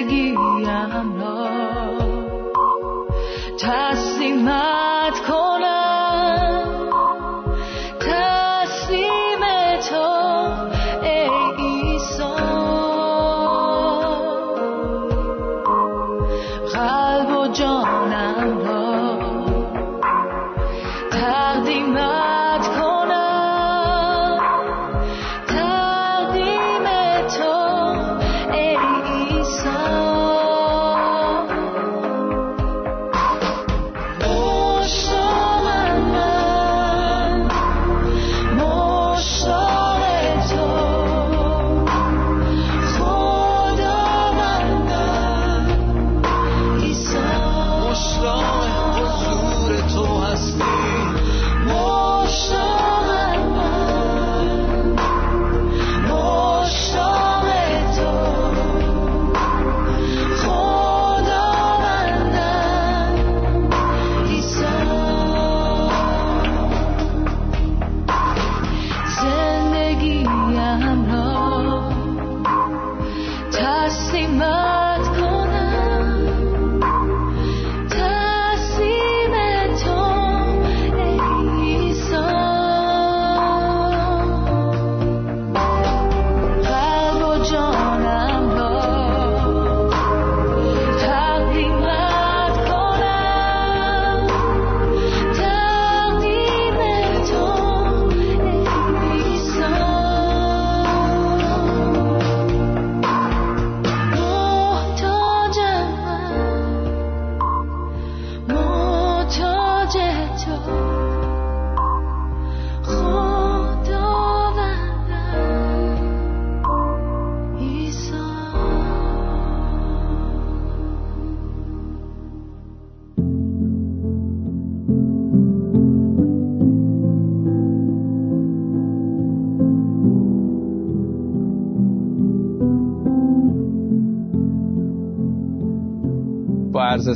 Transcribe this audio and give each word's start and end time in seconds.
عرض 0.00 1.29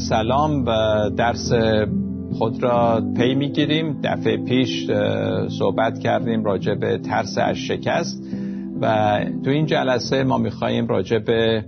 سلام 0.08 0.64
و 0.66 0.70
درس 1.16 1.52
خود 2.38 2.62
را 2.62 3.02
پی 3.16 3.34
می‌گیریم. 3.34 4.00
دفعه 4.04 4.36
پیش 4.36 4.90
صحبت 5.58 5.98
کردیم 5.98 6.44
راجع 6.44 6.74
به 6.74 6.98
ترس 6.98 7.38
از 7.38 7.56
شکست 7.56 8.22
و 8.80 9.18
تو 9.44 9.50
این 9.50 9.66
جلسه 9.66 10.24
ما 10.24 10.38
میخواییم 10.38 10.86
راجع 10.86 11.18
به 11.18 11.64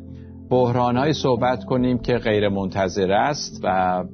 بحرانهایی 0.51 1.13
صحبت 1.13 1.65
کنیم 1.65 1.99
که 1.99 2.19
غیر 2.19 2.49
منتظر 2.49 3.13
است 3.13 3.61
و 3.65 4.05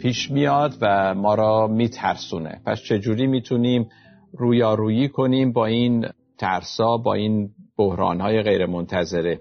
پیش 0.00 0.30
میاد 0.30 0.74
و 0.80 1.14
ما 1.14 1.34
را 1.34 1.66
میترسونه. 1.66 2.60
پس 2.66 2.80
چجوری 2.82 3.26
می‌تونیم 3.26 3.88
رویارویی 4.32 5.08
کنیم 5.08 5.52
با 5.52 5.66
این 5.66 6.06
ترسا 6.38 6.96
با 6.96 7.14
این 7.14 7.48
بحرانهای 7.78 8.42
غیر 8.42 8.66
منتظره 8.66 9.40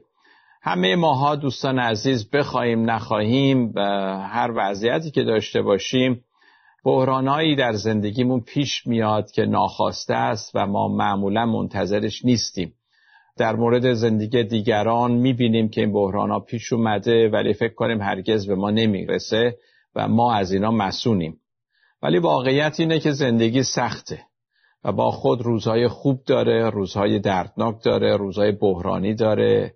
همه 0.65 0.95
ماها 0.95 1.35
دوستان 1.35 1.79
عزیز 1.79 2.29
بخواهیم 2.29 2.89
نخواهیم 2.91 3.71
و 3.75 3.81
هر 4.27 4.51
وضعیتی 4.55 5.11
که 5.11 5.23
داشته 5.23 5.61
باشیم 5.61 6.23
بحرانهایی 6.85 7.55
در 7.55 7.73
زندگیمون 7.73 8.39
پیش 8.39 8.87
میاد 8.87 9.31
که 9.31 9.45
ناخواسته 9.45 10.13
است 10.13 10.51
و 10.55 10.67
ما 10.67 10.87
معمولا 10.87 11.45
منتظرش 11.45 12.25
نیستیم. 12.25 12.73
در 13.37 13.55
مورد 13.55 13.93
زندگی 13.93 14.43
دیگران 14.43 15.11
می‌بینیم 15.11 15.69
که 15.69 15.81
این 15.81 15.93
بحران 15.93 16.31
ها 16.31 16.39
پیش 16.39 16.73
اومده 16.73 17.29
ولی 17.29 17.53
فکر 17.53 17.73
کنیم 17.73 18.01
هرگز 18.01 18.47
به 18.47 18.55
ما 18.55 18.71
نمی‌رسه 18.71 19.57
و 19.95 20.07
ما 20.07 20.33
از 20.33 20.51
اینا 20.51 20.71
مسونیم. 20.71 21.37
ولی 22.01 22.17
واقعیت 22.19 22.79
اینه 22.79 22.99
که 22.99 23.11
زندگی 23.11 23.63
سخته 23.63 24.19
و 24.83 24.91
با 24.91 25.11
خود 25.11 25.41
روزهای 25.41 25.87
خوب 25.87 26.23
داره 26.25 26.69
روزهای 26.69 27.19
دردناک 27.19 27.83
داره 27.83 28.17
روزهای 28.17 28.51
بحرانی 28.51 29.13
داره. 29.15 29.73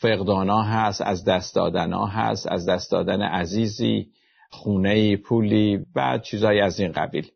فقدانا 0.00 0.62
هست 0.62 1.02
از 1.02 1.24
دست 1.24 1.54
دادن 1.54 1.92
ها 1.92 2.06
هست 2.06 2.46
از 2.46 2.68
دست 2.68 2.90
دادن 2.90 3.22
عزیزی 3.22 4.06
خونه 4.50 5.16
پولی 5.16 5.86
و 5.96 6.18
چیزایی 6.18 6.60
از 6.60 6.80
این 6.80 6.92
قبیل. 6.92 7.30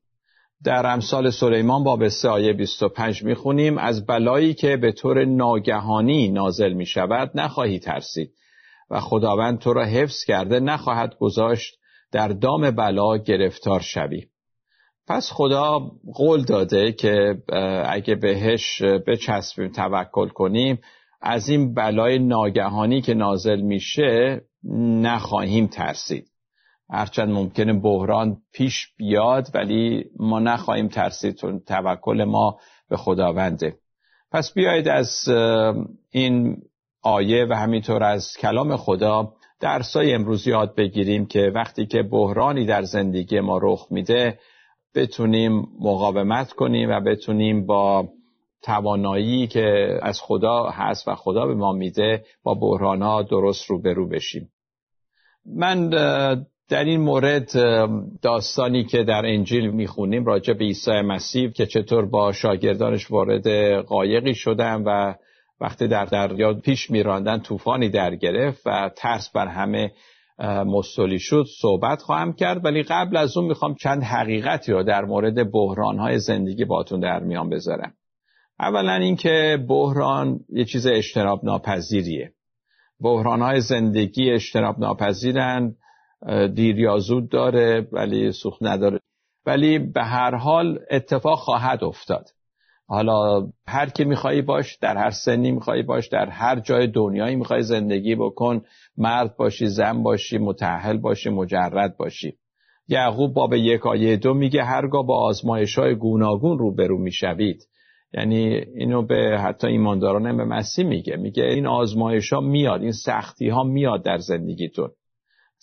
در 0.65 0.87
امثال 0.87 1.31
سلیمان 1.31 1.85
باب 1.85 2.09
3 2.09 2.29
آیه 2.29 2.53
25 2.53 3.25
می‌خونیم 3.25 3.79
از 3.79 4.07
بلایی 4.07 4.55
که 4.55 4.77
به 4.77 4.93
طور 4.93 5.25
ناگهانی 5.25 6.29
نازل 6.29 6.73
می 6.73 6.87
شود 6.87 7.31
نخواهی 7.35 7.79
ترسید 7.79 8.31
و 8.91 9.01
خداوند 9.01 9.59
تو 9.59 9.73
را 9.73 9.85
حفظ 9.85 10.25
کرده 10.25 10.61
نخواهد 10.61 11.15
گذاشت 11.19 11.79
در 12.13 12.29
دام 12.29 12.71
بلا 12.71 13.17
گرفتار 13.17 13.81
شوی. 13.81 14.27
پس 15.09 15.31
خدا 15.33 15.91
قول 16.15 16.45
داده 16.45 16.93
که 16.93 17.43
اگه 17.87 18.15
بهش 18.15 18.83
بچسبیم 18.83 19.69
توکل 19.69 20.29
کنیم 20.29 20.81
از 21.21 21.49
این 21.49 21.75
بلای 21.75 22.19
ناگهانی 22.19 23.01
که 23.01 23.15
نازل 23.15 23.61
میشه 23.61 24.41
نخواهیم 25.03 25.67
ترسید. 25.67 26.27
هرچند 26.91 27.29
ممکنه 27.29 27.73
بحران 27.73 28.37
پیش 28.53 28.87
بیاد 28.97 29.49
ولی 29.55 30.05
ما 30.19 30.39
نخواهیم 30.39 30.89
ترسید 30.89 31.37
توکل 31.67 32.25
ما 32.25 32.59
به 32.89 32.97
خداونده. 32.97 33.77
پس 34.33 34.53
بیایید 34.55 34.89
از 34.89 35.29
این 36.11 36.57
آیه 37.03 37.47
و 37.51 37.55
همینطور 37.55 38.03
از 38.03 38.37
کلام 38.41 38.77
خدا 38.77 39.33
درسای 39.61 40.15
امروز 40.15 40.47
یاد 40.47 40.75
بگیریم 40.75 41.27
که 41.27 41.53
وقتی 41.55 41.87
که 41.87 42.03
بحرانی 42.03 42.67
در 42.67 42.83
زندگی 42.83 43.41
ما 43.41 43.59
رخ 43.63 43.87
میده 43.91 44.39
بتونیم 44.95 45.53
مقاومت 45.81 46.53
کنیم 46.53 46.91
و 46.91 47.01
بتونیم 47.01 47.67
با 47.67 48.09
توانایی 48.63 49.47
که 49.47 49.99
از 50.03 50.21
خدا 50.21 50.65
هست 50.65 51.09
و 51.09 51.15
خدا 51.15 51.47
به 51.47 51.55
ما 51.55 51.73
میده 51.73 52.25
با 52.43 52.55
بحران 52.55 53.03
ها 53.03 53.23
درست 53.23 53.71
روبرو 53.71 54.09
بشیم. 54.09 54.51
من 55.57 55.91
در 56.69 56.85
این 56.85 57.01
مورد 57.01 57.51
داستانی 58.23 58.85
که 58.85 59.05
در 59.05 59.27
انجیل 59.27 59.71
می‌خونیم 59.71 60.25
راجع 60.25 60.53
به 60.53 60.65
عیسی 60.65 61.01
مسیح 61.01 61.51
که 61.51 61.67
چطور 61.67 62.07
با 62.07 62.33
شاگردانش 62.33 63.11
وارد 63.11 63.49
قایقی 63.87 64.35
شدن 64.35 64.83
و 64.87 65.15
وقتی 65.61 65.89
در 65.89 66.05
دریا 66.05 66.55
پیش 66.55 66.91
میراندن 66.91 67.39
طوفانی 67.41 67.89
در 67.89 68.17
گرفت 68.17 68.67
و 68.67 68.91
ترس 68.97 69.31
بر 69.35 69.47
همه 69.47 69.93
مستولی 70.67 71.19
شد 71.19 71.45
صحبت 71.61 72.03
خواهم 72.03 72.33
کرد. 72.33 72.65
ولی 72.65 72.83
قبل 72.83 73.17
از 73.17 73.37
اون 73.37 73.47
می‌خوام 73.47 73.75
چند 73.75 74.03
حقیقتی 74.03 74.73
رو 74.73 74.83
در 74.83 75.05
مورد 75.05 75.53
بحرانهای 75.53 76.19
زندگی 76.19 76.65
باتون 76.65 77.01
در 77.01 77.21
میان 77.21 77.49
بذارم. 77.49 77.93
اولا 78.61 78.95
اینکه 78.95 79.65
بحران 79.69 80.41
یه 80.49 80.65
چیز 80.65 80.87
اجتناب 80.87 81.45
ناپذیریه 81.45 82.33
بحرانهای 83.01 83.61
زندگی 83.61 84.31
اجتناب 84.31 84.79
ناپذیرن 84.79 85.75
دیر 86.55 86.79
یا 86.79 86.99
زود 86.99 87.29
داره 87.29 87.89
ولی 87.93 88.33
سوخت 88.33 88.63
نداره. 88.63 89.01
ولی 89.47 89.79
به 89.79 90.05
هر 90.05 90.35
حال 90.35 90.79
اتفاق 90.91 91.39
خواهد 91.39 91.85
افتاد. 91.85 92.25
حالا 92.87 93.49
هر 93.67 93.89
کی 93.89 94.05
میخوایی 94.05 94.43
باش 94.43 94.77
در 94.77 94.97
هر 94.97 95.11
سنی 95.11 95.51
میخوایی 95.51 95.83
باش 95.83 96.09
در 96.09 96.29
هر 96.29 96.61
جای 96.61 96.87
دنیایی 96.87 97.37
می‌خوای 97.37 97.63
زندگی 97.63 98.15
بکن 98.15 98.63
مرد 98.97 99.37
باشی 99.37 99.67
زن 99.67 100.03
باشی 100.03 100.39
متحل 100.39 100.97
باشی 100.97 101.31
مجرد 101.31 101.97
باشی. 101.97 102.35
یعقوب 102.89 103.35
باب 103.35 103.55
یک 103.55 103.87
آیه 103.87 104.17
دو 104.17 104.35
میگه 104.35 104.65
هرگاه 104.65 105.07
با 105.07 105.25
آزمایش 105.25 105.79
های 105.79 105.95
گوناگون 105.95 106.59
روبرو 106.59 106.99
می‌شوید. 106.99 107.70
یعنی 108.13 108.55
اینو 108.55 109.03
به 109.03 109.41
حتی 109.45 109.67
ایمانداران 109.67 110.37
به 110.37 110.45
مسیح 110.45 110.87
میگه. 110.87 111.17
میگه 111.17 111.45
این 111.45 111.67
آزمایش 111.67 112.33
ها 112.33 112.41
میاد 112.41 112.83
این 112.83 112.93
سختی 112.93 113.49
ها 113.49 113.65
میاد 113.65 114.05
در 114.05 114.19
زندگیتون. 114.19 114.91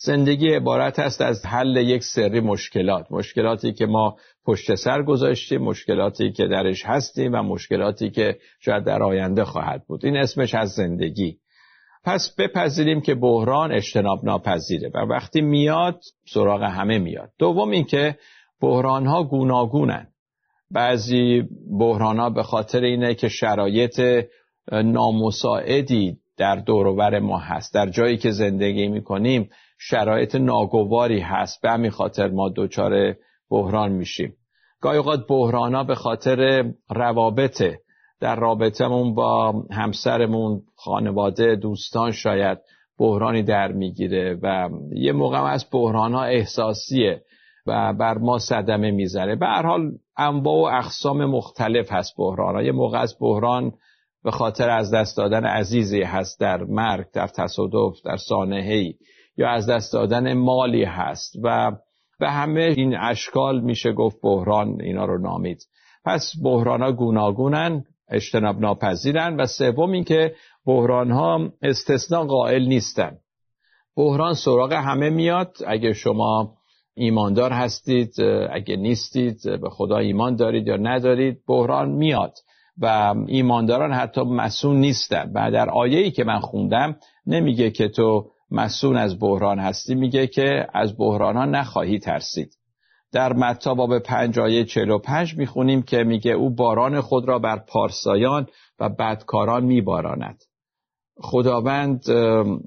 زندگی 0.00 0.48
عبارت 0.48 0.98
است 0.98 1.20
از 1.20 1.46
حل 1.46 1.76
یک 1.76 2.02
سری 2.02 2.40
مشکلات. 2.40 3.06
مشکلاتی 3.10 3.72
که 3.72 3.86
ما 3.86 4.16
پشت 4.44 4.74
سر 4.74 5.02
گذاشتیم 5.02 5.62
مشکلاتی 5.62 6.32
که 6.32 6.46
درش 6.46 6.82
هستیم 6.86 7.32
و 7.32 7.42
مشکلاتی 7.42 8.10
که 8.10 8.38
شاید 8.60 8.84
در 8.84 9.02
آینده 9.02 9.44
خواهد 9.44 9.84
بود. 9.86 10.04
این 10.04 10.16
اسمش 10.16 10.54
از 10.54 10.70
زندگی. 10.70 11.38
پس 12.04 12.34
بپذیریم 12.38 13.00
که 13.00 13.14
بحران 13.14 13.72
اجتناب 13.72 14.24
ناپذیره 14.24 14.90
و 14.94 14.98
وقتی 14.98 15.40
میاد 15.40 16.00
سراغ 16.28 16.62
همه 16.62 16.98
میاد. 16.98 17.30
دوم 17.38 17.70
اینکه 17.70 18.18
بحران 18.60 19.06
ها 19.06 19.24
گوناگونن. 19.24 20.06
بعضی 20.70 21.42
بحران 21.78 22.18
ها 22.18 22.30
به 22.30 22.42
خاطر 22.42 22.80
اینه 22.80 23.14
که 23.14 23.28
شرایط 23.28 24.26
نامساعدی 24.72 26.16
در 26.36 26.56
دوروبر 26.56 27.18
ما 27.18 27.38
هست. 27.38 27.74
در 27.74 27.86
جایی 27.86 28.16
که 28.16 28.30
زندگی 28.30 28.88
می‌کنیم 28.88 29.50
شرایط 29.78 30.34
ناگواری 30.34 31.20
هست. 31.20 31.62
به 31.62 31.70
همین 31.70 31.90
خاطر 31.90 32.28
ما 32.28 32.48
دچار 32.56 33.14
بحران 33.50 33.92
میشیم. 33.92 34.34
گاهی 34.80 34.98
اوقات 34.98 35.26
بحران 35.28 35.74
ها 35.74 35.84
به 35.84 35.94
خاطر 35.94 36.70
روابطه 36.90 37.78
در 38.20 38.36
رابطمون 38.36 39.14
با 39.14 39.64
همسرمون 39.70 40.62
خانواده 40.76 41.56
دوستان 41.56 42.12
شاید 42.12 42.58
بحرانی 42.98 43.42
در 43.42 43.72
می‌گیره 43.72 44.38
و 44.42 44.68
یه 44.94 45.12
موقع 45.12 45.42
از 45.42 45.66
بحران 45.72 46.12
ها 46.12 46.24
احساسیه 46.24 47.22
و 47.66 47.92
بر 47.92 48.18
ما 48.18 48.38
صدمه 48.38 48.90
می‌زنه 48.90 49.36
به 49.36 49.46
هر 49.46 49.66
حال 49.66 49.92
انواع 50.18 50.72
و 50.72 50.76
اقسام 50.76 51.24
مختلف 51.24 51.92
هست 51.92 52.14
بحران. 52.18 52.64
یه 52.64 52.72
موقع 52.72 52.98
از 52.98 53.16
بحران 53.20 53.72
به 54.24 54.30
خاطر 54.30 54.70
از 54.70 54.94
دست 54.94 55.16
دادن 55.16 55.44
عزیزی 55.44 56.02
هست 56.02 56.40
در 56.40 56.64
مرگ 56.64 57.06
در 57.12 57.26
تصادف 57.26 57.94
در 58.04 58.16
سانحه‌ای 58.16 58.94
یا 59.36 59.48
از 59.48 59.68
دست 59.68 59.92
دادن 59.92 60.34
مالی 60.34 60.84
هست. 60.84 61.34
و 61.42 61.72
به 62.20 62.30
همه 62.30 62.60
این 62.60 62.96
اشکال 62.96 63.60
میشه 63.60 63.92
گفت 63.92 64.16
بحران 64.22 64.80
اینا 64.80 65.04
رو 65.04 65.18
نامید. 65.18 65.58
پس 66.04 66.32
بحران 66.44 66.82
ها 66.82 66.92
گوناگونن 66.92 67.84
اجتناب 68.10 68.60
ناپذیرن 68.60 69.36
و 69.40 69.46
سوم 69.46 69.92
اینکه 69.92 70.34
بحران 70.66 71.10
ها 71.10 71.48
استثناء 71.62 72.24
قائل 72.24 72.68
نیستن. 72.68 73.16
بحران 73.96 74.34
سراغ 74.34 74.72
همه 74.72 75.10
میاد. 75.10 75.56
اگه 75.66 75.92
شما 75.92 76.57
ایماندار 76.98 77.52
هستید 77.52 78.14
اگه 78.52 78.76
نیستید 78.76 79.60
به 79.60 79.70
خدا 79.70 79.98
ایمان 79.98 80.36
دارید 80.36 80.66
یا 80.66 80.76
ندارید 80.76 81.38
بحران 81.46 81.90
میاد. 81.90 82.34
و 82.80 83.14
ایمانداران 83.26 83.92
حتی 83.92 84.20
مسون 84.20 84.76
نیستن. 84.76 85.32
و 85.34 85.50
در 85.50 85.70
آیه 85.70 85.98
ای 85.98 86.10
که 86.10 86.24
من 86.24 86.40
خوندم 86.40 86.96
نمیگه 87.26 87.70
که 87.70 87.88
تو 87.88 88.30
مسون 88.50 88.96
از 88.96 89.18
بحران 89.18 89.58
هستی 89.58 89.94
میگه 89.94 90.26
که 90.26 90.66
از 90.74 90.98
بحران 90.98 91.36
ها 91.36 91.44
نخواهی 91.44 91.98
ترسید. 91.98 92.54
در 93.12 93.32
متا 93.32 93.74
باب 93.74 93.98
پنج 93.98 94.38
آیه 94.38 94.64
چل 94.64 94.90
و 94.90 94.98
پنج 94.98 95.36
می‌خونیم 95.36 95.82
که 95.82 96.04
میگه 96.04 96.32
او 96.32 96.50
باران 96.50 97.00
خود 97.00 97.28
را 97.28 97.38
بر 97.38 97.58
پارسایان 97.68 98.46
و 98.80 98.88
بدکاران 98.88 99.64
میباراند. 99.64 100.44
خداوند 101.20 102.02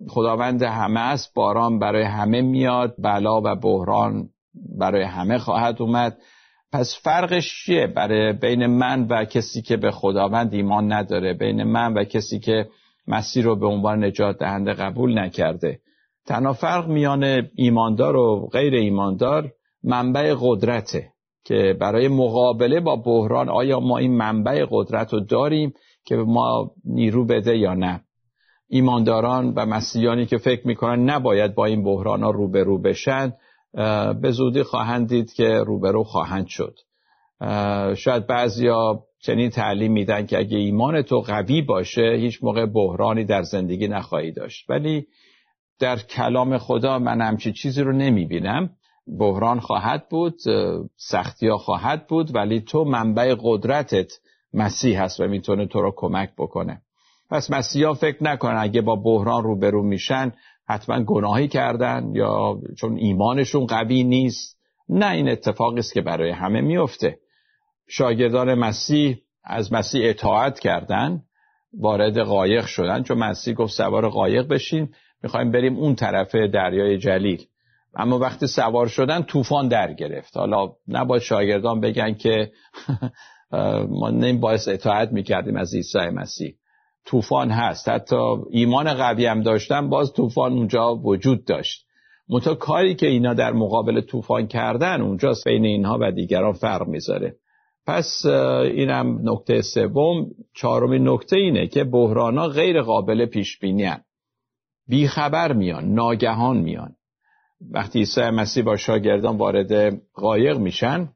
خداوند 0.09 0.63
همه 0.63 0.99
است 0.99 1.33
باران 1.33 1.79
برای 1.79 2.03
همه 2.03 2.41
میاد 2.41 2.95
بلا 2.97 3.41
و 3.41 3.55
بحران 3.55 4.29
برای 4.79 5.03
همه 5.03 5.37
خواهد 5.37 5.81
اومد. 5.81 6.17
پس 6.73 6.99
فرقش 7.03 7.65
چیه 7.65 7.87
برای 7.87 8.33
بین 8.33 8.65
من 8.65 9.07
و 9.09 9.25
کسی 9.25 9.61
که 9.61 9.77
به 9.77 9.91
خداوند 9.91 10.53
ایمان 10.53 10.93
نداره؟ 10.93 11.33
بین 11.33 11.63
من 11.63 11.93
و 11.93 12.03
کسی 12.03 12.39
که 12.39 12.69
مسیر 13.07 13.45
رو 13.45 13.55
به 13.55 13.67
عنوان 13.67 14.03
نجات 14.03 14.37
دهنده 14.37 14.73
قبول 14.73 15.19
نکرده. 15.19 15.79
تنها 16.25 16.53
فرق 16.53 16.87
میان 16.87 17.49
ایماندار 17.55 18.15
و 18.15 18.49
غیر 18.53 18.73
ایماندار 18.73 19.51
منبع 19.83 20.35
قدرته 20.39 21.11
که 21.45 21.77
برای 21.79 22.07
مقابله 22.07 22.79
با 22.79 22.95
بحران 22.95 23.49
آیا 23.49 23.79
ما 23.79 23.97
این 23.97 24.17
منبع 24.17 24.65
قدرت 24.69 25.13
رو 25.13 25.19
داریم 25.19 25.73
که 26.05 26.15
ما 26.15 26.71
نیرو 26.85 27.25
بده 27.25 27.57
یا 27.57 27.73
نه. 27.73 28.01
ایمانداران 28.73 29.53
و 29.55 29.65
مسیحیانی 29.65 30.25
که 30.25 30.37
فکر 30.37 30.67
می‌کنن 30.67 31.09
نباید 31.09 31.55
با 31.55 31.65
این 31.65 31.83
بحران 31.83 32.23
ها 32.23 32.31
روبرو 32.31 32.81
بشن 32.81 33.33
به 34.21 34.31
زودی 34.31 34.63
خواهند 34.63 35.07
دید 35.07 35.33
که 35.33 35.63
روبرو 35.65 36.03
خواهند 36.03 36.47
شد. 36.47 36.79
شاید 37.95 38.27
بعضیا 38.27 39.03
چنین 39.19 39.49
تعلیم 39.49 39.91
میدن 39.91 40.25
که 40.25 40.37
اگه 40.37 40.57
ایمان 40.57 41.01
تو 41.01 41.19
قوی 41.19 41.61
باشه 41.61 42.17
هیچ 42.19 42.43
موقع 42.43 42.65
بحرانی 42.65 43.25
در 43.25 43.43
زندگی 43.43 43.87
نخواهی 43.87 44.31
داشت. 44.31 44.69
ولی 44.69 45.07
در 45.79 45.97
کلام 45.97 46.57
خدا 46.57 46.99
من 46.99 47.21
همچی 47.21 47.53
چیزی 47.53 47.81
رو 47.81 47.91
نمی‌بینم. 47.91 48.69
بحران 49.19 49.59
خواهد 49.59 50.09
بود 50.09 50.39
سختی 50.97 51.47
ها 51.47 51.57
خواهد 51.57 52.07
بود 52.07 52.35
ولی 52.35 52.61
تو 52.61 52.83
منبع 52.83 53.35
قدرتت 53.39 54.11
مسیح 54.53 55.03
هست 55.03 55.19
و 55.19 55.27
می‌تونه 55.27 55.65
تو 55.65 55.81
رو 55.81 55.93
کمک 55.95 56.29
بکنه. 56.37 56.81
پس 57.31 57.51
مسیحا 57.51 57.93
فکر 57.93 58.23
نکنن 58.23 58.57
اگه 58.57 58.81
با 58.81 58.95
بحران 58.95 59.43
روبرو 59.43 59.83
میشن 59.83 60.31
حتما 60.67 61.03
گناهی 61.03 61.47
کردن 61.47 62.11
یا 62.13 62.57
چون 62.77 62.97
ایمانشون 62.97 63.65
قوی 63.65 64.03
نیست. 64.03 64.57
نه 64.89 65.11
این 65.11 65.29
اتفاقی 65.29 65.79
است 65.79 65.93
که 65.93 66.01
برای 66.01 66.31
همه 66.31 66.61
میفته. 66.61 67.17
شاگردان 67.89 68.53
مسیح 68.53 69.17
از 69.43 69.73
مسیح 69.73 70.09
اطاعت 70.09 70.59
کردن 70.59 71.21
وارد 71.79 72.19
قایق 72.19 72.65
شدن. 72.65 73.03
چون 73.03 73.17
مسیح 73.17 73.53
گفت 73.53 73.73
سوار 73.73 74.09
قایق 74.09 74.47
بشین 74.47 74.89
می‌خوایم 75.23 75.51
بریم 75.51 75.77
اون 75.77 75.95
طرف 75.95 76.35
دریای 76.35 76.97
جلیل. 76.97 77.45
اما 77.95 78.19
وقتی 78.19 78.47
سوار 78.47 78.87
شدن 78.87 79.23
طوفان 79.23 79.67
در 79.67 79.93
گرفت. 79.93 80.37
حالا 80.37 80.71
نباید 80.87 81.21
شاگردان 81.21 81.79
بگن 81.79 82.13
که 82.13 82.51
ما 83.99 84.09
نمی 84.09 84.37
باعث 84.37 84.67
اطاعت 84.67 85.11
می‌کردیم 85.11 85.55
از 85.55 85.73
عیسی 85.75 86.09
مسیح. 86.13 86.55
طوفان 87.05 87.51
هست. 87.51 87.89
حتی 87.89 88.35
ایمان 88.49 88.93
قوی 88.93 89.25
هم 89.25 89.41
داشتن 89.41 89.89
باز 89.89 90.13
طوفان 90.13 90.53
اونجا 90.53 90.95
وجود 90.95 91.45
داشت. 91.45 91.85
منتها 92.29 92.55
کاری 92.55 92.95
که 92.95 93.07
اینا 93.07 93.33
در 93.33 93.53
مقابل 93.53 94.01
طوفان 94.01 94.47
کردن 94.47 95.01
اونجاست 95.01 95.47
بین 95.47 95.65
اینها 95.65 95.97
و 96.01 96.11
دیگران 96.11 96.53
فرق 96.53 96.87
می‌ذاره. 96.87 97.35
پس 97.87 98.25
اینم 98.65 99.29
نکته 99.29 99.61
سوم. 99.61 100.25
چهارمین 100.55 101.07
نکته 101.07 101.35
اینه 101.35 101.67
که 101.67 101.83
بحرانا 101.83 102.47
غیر 102.47 102.81
قابل 102.81 103.25
پیش 103.25 103.59
بینی 103.59 103.91
بیخبر 104.87 105.53
میان 105.53 105.93
ناگهان 105.93 106.57
میان. 106.57 106.95
وقتی 107.71 107.99
عیسی 107.99 108.21
مسیح 108.21 108.63
با 108.63 108.77
شاگردان 108.77 109.37
وارد 109.37 110.01
قایق 110.13 110.57
میشن 110.57 111.09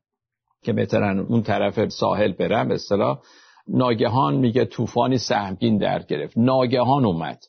که 0.64 0.74
بهترن 0.74 1.20
اون 1.20 1.44
طرف 1.44 1.90
ساحل 1.90 2.32
برن 2.32 2.68
به 2.68 2.74
اصطلاح 2.74 3.20
ناگهان 3.68 4.36
میگه 4.36 4.66
طوفانی 4.66 5.18
سهمگین 5.18 5.78
در 5.78 6.04
گرفت. 6.04 6.38
ناگهان 6.38 7.06
اومد. 7.06 7.40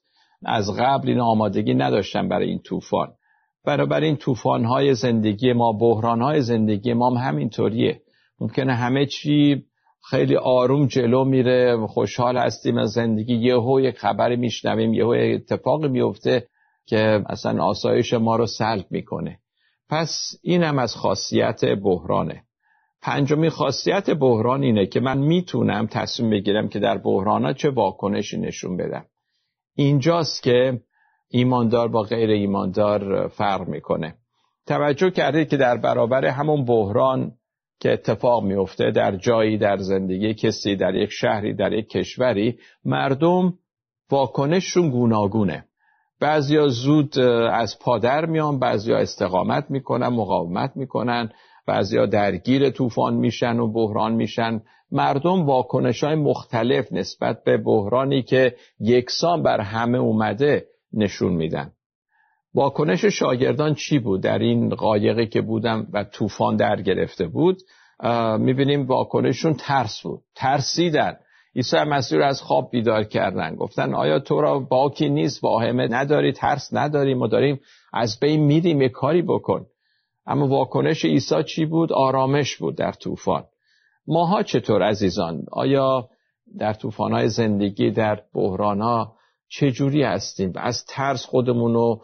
از 0.44 0.70
قبل 0.78 1.08
این 1.08 1.20
آمادگی 1.20 1.74
نداشتن 1.74 2.28
برای 2.28 2.48
این 2.48 2.58
طوفان. 2.58 3.08
برابر 3.64 4.00
این 4.00 4.16
طوفان 4.16 4.92
زندگی 4.94 5.52
ما 5.52 5.72
بحران 5.72 6.22
های 6.22 6.42
زندگی 6.42 6.92
ما 6.92 7.10
هم 7.10 7.28
همینطوریه. 7.28 8.00
ممکنه 8.40 8.74
همه 8.74 9.06
چی 9.06 9.64
خیلی 10.10 10.36
آروم 10.36 10.86
جلو 10.86 11.24
میره. 11.24 11.86
خوشحال 11.86 12.36
هستیم 12.36 12.78
از 12.78 12.90
زندگی. 12.90 13.34
یهو 13.34 13.80
یک 13.80 13.98
خبری 13.98 14.36
میشنویم 14.36 14.94
یهو 14.94 15.14
اتفاقی 15.18 15.88
میفته 15.88 16.46
که 16.86 17.22
اصلا 17.26 17.64
آسایش 17.64 18.14
ما 18.14 18.36
رو 18.36 18.46
سلب 18.46 18.86
می‌کنه. 18.90 19.38
پس 19.88 20.30
این 20.42 20.62
هم 20.62 20.78
از 20.78 20.94
خاصیت 20.94 21.64
بحرانه. 21.64 22.45
پنجمین 23.06 23.50
خاصیت 23.50 24.10
بحران 24.10 24.62
اینه 24.62 24.86
که 24.86 25.00
من 25.00 25.18
می‌تونم 25.18 25.86
تصمیم 25.86 26.30
بگیرم 26.30 26.68
که 26.68 26.78
در 26.78 26.98
بحران 26.98 27.54
چه 27.54 27.70
واکنشی 27.70 28.40
نشون 28.40 28.76
بدم. 28.76 29.04
اینجاست 29.74 30.42
که 30.42 30.80
ایماندار 31.28 31.88
با 31.88 32.02
غیر 32.02 32.30
ایماندار 32.30 33.28
فرق 33.28 33.68
می‌کنه. 33.68 34.14
توجه 34.66 35.10
کردید 35.10 35.48
که 35.48 35.56
در 35.56 35.76
برابر 35.76 36.24
همون 36.24 36.64
بحران 36.64 37.32
که 37.80 37.92
اتفاق 37.92 38.44
میفته 38.44 38.90
در 38.90 39.16
جایی 39.16 39.58
در 39.58 39.76
زندگی 39.76 40.34
کسی 40.34 40.76
در 40.76 40.94
یک 40.94 41.10
شهری 41.12 41.54
در 41.54 41.72
یک 41.72 41.88
کشوری 41.88 42.58
مردم 42.84 43.54
واکنششون 44.10 44.90
گوناگونه. 44.90 45.64
بعضیا 46.20 46.68
زود 46.68 47.18
از 47.52 47.78
پادر 47.78 48.26
میان 48.26 48.58
بعضیا 48.58 48.98
استقامت 48.98 49.70
می‌کنن 49.70 50.08
مقاومت 50.08 50.72
می‌کنن. 50.76 51.30
بعضیا 51.66 52.06
درگیر 52.06 52.70
طوفان 52.70 53.14
میشن 53.14 53.58
و 53.58 53.72
بحران 53.72 54.12
میشن. 54.12 54.62
مردم 54.90 55.46
واکنش 55.46 56.04
های 56.04 56.14
مختلف 56.14 56.92
نسبت 56.92 57.44
به 57.44 57.56
بحرانی 57.56 58.22
که 58.22 58.54
یکسان 58.80 59.42
بر 59.42 59.60
همه 59.60 59.98
اومده 59.98 60.66
نشون 60.92 61.32
میدن. 61.32 61.72
واکنش 62.54 63.04
شاگردان 63.04 63.74
چی 63.74 63.98
بود؟ 63.98 64.22
در 64.22 64.38
این 64.38 64.68
قایقی 64.68 65.26
که 65.26 65.40
بودم 65.40 65.86
و 65.92 66.04
طوفان 66.04 66.56
در 66.56 66.82
گرفته 66.82 67.26
بود 67.26 67.58
می‌بینیم 68.38 68.86
واکنششون 68.86 69.54
ترس 69.54 70.00
بود 70.02 70.22
ترسیدن. 70.34 71.16
عیسی 71.56 71.76
مسیح 71.76 72.18
رو 72.18 72.24
از 72.24 72.42
خواب 72.42 72.70
بیدار 72.70 73.04
کردن. 73.04 73.54
گفتن 73.54 73.94
آیا 73.94 74.18
تو 74.18 74.40
را 74.40 74.58
باکی 74.58 75.08
نیست؟ 75.08 75.44
واهمه 75.44 75.88
نداری 75.90 76.32
ترس 76.32 76.68
نداری 76.72 77.14
ما 77.14 77.26
داریم 77.26 77.60
از 77.92 78.20
بین 78.20 78.40
میریم 78.40 78.82
یه 78.82 78.88
کاری 78.88 79.22
بکن. 79.22 79.66
اما 80.26 80.48
واکنش 80.48 81.04
عیسی 81.04 81.42
چی 81.44 81.66
بود؟ 81.66 81.92
آرامش 81.92 82.56
بود 82.56 82.76
در 82.76 82.92
طوفان. 82.92 83.44
ماها 84.06 84.42
چطور 84.42 84.82
عزیزان؟ 84.82 85.44
آیا 85.52 86.08
در 86.58 86.72
طوفان‌های 86.72 87.28
زندگی 87.28 87.90
در 87.90 88.22
بحرانها 88.34 89.16
چجوری 89.48 90.02
هستیم؟ 90.02 90.52
از 90.56 90.84
ترس 90.88 91.24
خودمون 91.24 91.74
رو 91.74 92.02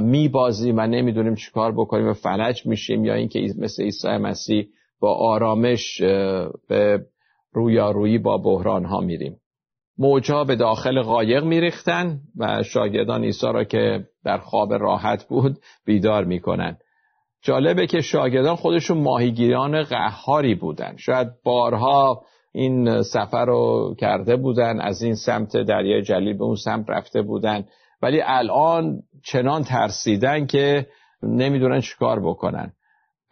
میبازیم 0.00 0.78
و 0.78 0.80
نمی‌دونیم 0.80 1.34
چیکار 1.34 1.72
بکنیم 1.72 2.08
و 2.08 2.12
فلج 2.12 2.66
میشیم 2.66 3.04
یا 3.04 3.14
اینکه 3.14 3.40
مثل 3.58 3.82
عیسی 3.82 4.08
مسیح 4.08 4.68
با 5.00 5.14
آرامش 5.14 6.02
به 6.68 7.06
رویارویی 7.52 8.18
با 8.18 8.38
بحران 8.38 8.84
ها 8.84 9.00
میریم. 9.00 9.36
موجها 9.98 10.44
به 10.44 10.56
داخل 10.56 11.02
قایق 11.02 11.44
میریختن 11.44 12.20
و 12.36 12.62
شاگردان 12.62 13.24
عیسی 13.24 13.46
را 13.46 13.64
که 13.64 14.04
در 14.24 14.38
خواب 14.38 14.74
راحت 14.74 15.28
بود 15.28 15.58
بیدار 15.84 16.24
می‌کنن. 16.24 16.78
جالبه 17.42 17.86
که 17.86 18.00
شاگردان 18.00 18.56
خودشون 18.56 18.98
ماهیگیران 18.98 19.82
قهاری 19.82 20.54
بودن. 20.54 20.96
شاید 20.96 21.28
بارها 21.44 22.22
این 22.52 23.02
سفر 23.02 23.44
رو 23.44 23.94
کرده 23.98 24.36
بودن 24.36 24.80
از 24.80 25.02
این 25.02 25.14
سمت 25.14 25.56
دریای 25.56 26.02
جلیل 26.02 26.38
به 26.38 26.44
اون 26.44 26.56
سمت 26.56 26.90
رفته 26.90 27.22
بودن. 27.22 27.64
ولی 28.02 28.20
الان 28.24 29.02
چنان 29.24 29.64
ترسیدن 29.64 30.46
که 30.46 30.86
نمی‌دونن 31.22 31.80
چیکار 31.80 32.20
بکنن. 32.20 32.72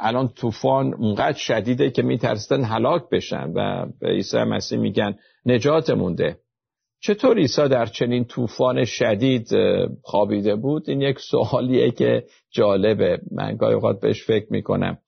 الان 0.01 0.29
طوفان 0.29 0.95
اونقدر 0.95 1.39
شدیده 1.39 1.91
که 1.91 2.03
میترسن 2.03 2.65
هلاک 2.65 3.03
بشن 3.13 3.53
و 3.55 3.87
به 4.01 4.09
عیسی 4.09 4.39
مسیح 4.39 4.79
میگن 4.79 5.15
نجات 5.47 5.91
مونده 5.91 6.39
چطور 7.01 7.39
عیسی 7.39 7.69
در 7.69 7.87
چنین 7.87 8.25
طوفان 8.25 8.85
شدید 8.85 9.49
خوابیده 10.03 10.57
بود؟ 10.57 10.91
این 10.91 11.01
یک 11.01 11.19
سوالیه 11.31 11.91
که 11.91 12.25
جالبه. 12.51 13.19
من 13.31 13.57
گاهی 13.57 13.75
اوقات 13.75 14.01
بهش 14.01 14.25
فکر 14.27 14.47
می‌کنم. 14.51 14.99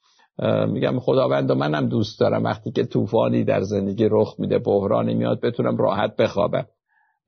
میگم 0.68 0.98
خداوند 0.98 1.50
و 1.50 1.54
منم 1.54 1.88
دوست 1.88 2.20
دارم 2.20 2.44
وقتی 2.44 2.72
که 2.72 2.84
طوفانی 2.84 3.44
در 3.44 3.60
زندگی 3.60 4.08
رخ 4.10 4.34
میده 4.38 4.58
بحرانی 4.58 5.14
میاد 5.14 5.40
بتونم 5.40 5.76
راحت 5.76 6.16
بخوابم. 6.16 6.66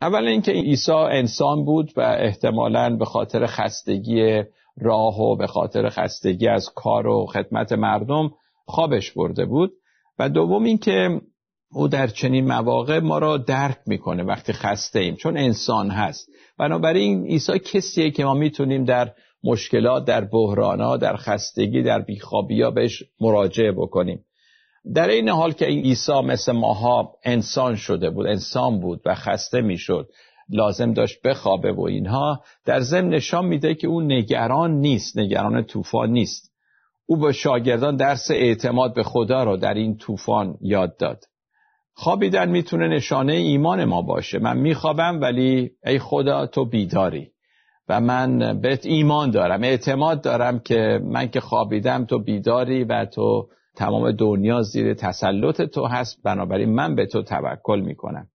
اول 0.02 0.28
اینکه 0.28 0.52
عیسی 0.52 0.92
انسان 0.92 1.64
بود 1.64 1.92
و 1.96 2.00
احتمالا 2.00 2.96
به 2.96 3.04
خاطر 3.04 3.46
خستگی 3.46 4.42
راه 4.80 5.20
و 5.20 5.36
به 5.36 5.46
خاطر 5.46 5.88
خستگی 5.88 6.48
از 6.48 6.68
کار 6.74 7.06
و 7.06 7.26
خدمت 7.26 7.72
مردم 7.72 8.30
خوابش 8.66 9.12
برده 9.12 9.44
بود. 9.44 9.72
و 10.18 10.28
دوم 10.28 10.64
اینکه 10.64 11.20
او 11.72 11.88
در 11.88 12.06
چنین 12.06 12.46
مواقع 12.46 12.98
ما 12.98 13.18
را 13.18 13.36
درک 13.36 13.78
می‌کنه 13.86 14.22
وقتی 14.22 14.52
خسته 14.52 14.98
ایم 14.98 15.14
چون 15.14 15.36
انسان 15.36 15.90
هست. 15.90 16.28
بنابراین 16.58 17.26
عیسی 17.26 17.58
کسیه 17.58 18.10
که 18.10 18.24
ما 18.24 18.34
می‌تونیم 18.34 18.84
در 18.84 19.12
مشکلات 19.44 20.04
در 20.04 20.24
بحرانا 20.24 20.96
در 20.96 21.16
خستگی 21.16 21.82
در 21.82 22.00
بیخوابی 22.00 22.70
بهش 22.74 23.02
مراجعه 23.20 23.72
بکنیم. 23.72 24.24
در 24.94 25.08
این 25.08 25.28
حال 25.28 25.52
که 25.52 25.66
این 25.66 25.82
عیسی 25.84 26.20
مثل 26.20 26.52
ماها 26.52 27.12
انسان 27.24 27.76
شده 27.76 28.10
بود 28.10 28.26
انسان 28.26 28.80
بود 28.80 29.00
و 29.04 29.14
خسته 29.14 29.60
می‌شد 29.60 30.08
لازم 30.48 30.92
داشت 30.92 31.22
بخوابه 31.22 31.72
و 31.72 31.82
اینها 31.82 32.42
در 32.64 32.80
ضمن 32.80 33.08
نشان 33.08 33.44
میده 33.44 33.74
که 33.74 33.86
او 33.86 34.00
نگران 34.00 34.70
نیست 34.70 35.18
نگران 35.18 35.64
طوفان 35.64 36.10
نیست. 36.10 36.50
او 37.06 37.16
به 37.16 37.32
شاگردان 37.32 37.96
درس 37.96 38.30
اعتماد 38.30 38.94
به 38.94 39.02
خدا 39.02 39.44
را 39.44 39.56
در 39.56 39.74
این 39.74 39.96
طوفان 39.96 40.58
یاد 40.60 40.96
داد. 40.96 41.24
خوابیدن 42.00 42.48
می‌تونه 42.48 42.88
نشانه 42.88 43.32
ایمان 43.32 43.84
ما 43.84 44.02
باشه. 44.02 44.38
من 44.38 44.56
میخوابم 44.56 45.20
ولی 45.20 45.70
ای 45.86 45.98
خدا 45.98 46.46
تو 46.46 46.64
بیداری. 46.64 47.30
و 47.88 48.00
من 48.00 48.60
بهت 48.60 48.86
ایمان 48.86 49.30
دارم 49.30 49.62
اعتماد 49.62 50.22
دارم 50.22 50.58
که 50.58 51.00
من 51.04 51.28
که 51.28 51.40
خوابیدم 51.40 52.04
تو 52.04 52.18
بیداری 52.18 52.84
و 52.84 53.04
تو 53.04 53.48
تمام 53.76 54.12
دنیا 54.12 54.62
زیر 54.62 54.94
تسلط 54.94 55.62
تو 55.62 55.86
هست. 55.86 56.22
بنابراین 56.24 56.74
من 56.74 56.94
به 56.94 57.06
تو 57.06 57.22
توکل 57.22 57.80
می‌کنم. 57.80 58.26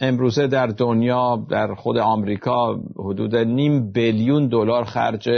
امروزه 0.00 0.46
در 0.46 0.66
دنیا 0.66 1.46
در 1.50 1.74
خود 1.74 1.98
آمریکا 1.98 2.80
حدود 2.98 3.36
نیم 3.36 3.92
بیلیون 3.92 4.48
دلار 4.48 4.84
خرج 4.84 5.28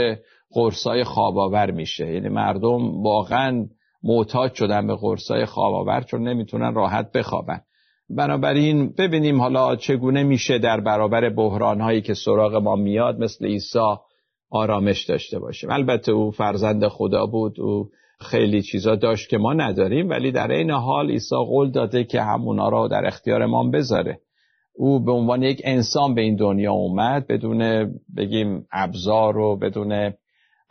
قرصای 0.51 1.03
خواباور 1.03 1.71
میشه. 1.71 2.13
یعنی 2.13 2.29
مردم 2.29 3.03
واقعا 3.03 3.65
معتاد 4.03 4.53
شدن 4.53 4.87
به 4.87 4.95
قرصای 4.95 5.45
خواباور 5.45 6.01
چون 6.01 6.27
نمی‌تونن 6.27 6.73
راحت 6.73 7.11
بخوابن. 7.11 7.61
بنابراین 8.09 8.93
ببینیم 8.97 9.41
حالا 9.41 9.75
چگونه 9.75 10.23
میشه 10.23 10.57
در 10.57 10.79
برابر 10.79 11.29
بحران 11.29 11.81
هایی 11.81 12.01
که 12.01 12.13
سراغ 12.13 12.55
ما 12.55 12.75
میاد 12.75 13.19
مثل 13.19 13.45
عیسی 13.45 13.95
آرامش 14.49 15.05
داشته 15.05 15.39
باشیم. 15.39 15.71
البته 15.71 16.11
او 16.11 16.31
فرزند 16.31 16.87
خدا 16.87 17.25
بود 17.25 17.59
او 17.59 17.89
خیلی 18.19 18.61
چیزا 18.61 18.95
داشت 18.95 19.29
که 19.29 19.37
ما 19.37 19.53
نداریم 19.53 20.09
ولی 20.09 20.31
در 20.31 20.51
این 20.51 20.71
حال 20.71 21.11
عیسی 21.11 21.35
قول 21.35 21.71
داده 21.71 22.03
که 22.03 22.21
همونا 22.21 22.69
را 22.69 22.87
در 22.87 23.05
اختیار 23.05 23.45
ما 23.45 23.63
بذاره. 23.63 24.19
او 24.75 25.03
به 25.05 25.11
عنوان 25.11 25.43
یک 25.43 25.61
انسان 25.63 26.15
به 26.15 26.21
این 26.21 26.35
دنیا 26.35 26.73
اومد 26.73 27.27
بدون 27.27 27.91
بگیم 28.17 28.67
ابزار 28.71 29.37
و 29.37 29.55
بدون 29.55 30.13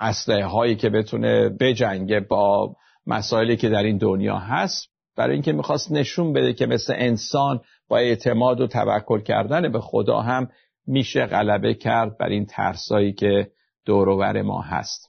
اسلحه 0.01 0.47
هایی 0.47 0.77
که 0.77 0.91
بتونه 0.91 1.49
بجنگه 1.49 2.21
با 2.21 2.75
مسائلی 3.09 3.57
که 3.57 3.69
در 3.69 3.83
این 3.83 3.99
دنیا 3.99 4.39
هست 4.39 4.89
برای 5.17 5.33
اینکه 5.33 5.53
می‌خواست 5.53 5.93
نشون 5.93 6.33
بده 6.33 6.53
که 6.53 6.67
مثل 6.67 6.95
انسان 6.97 7.61
با 7.89 7.99
اعتماد 7.99 8.61
و 8.61 8.67
توکل 8.67 9.21
کردن 9.21 9.73
به 9.73 9.81
خدا 9.81 10.21
هم 10.21 10.49
میشه 10.87 11.27
غلبه 11.27 11.75
کرد 11.75 12.19
بر 12.19 12.29
این 12.29 12.47
ترسایی 12.47 13.13
که 13.13 13.51
دورور 13.85 14.43
ما 14.43 14.63
هست. 14.63 15.09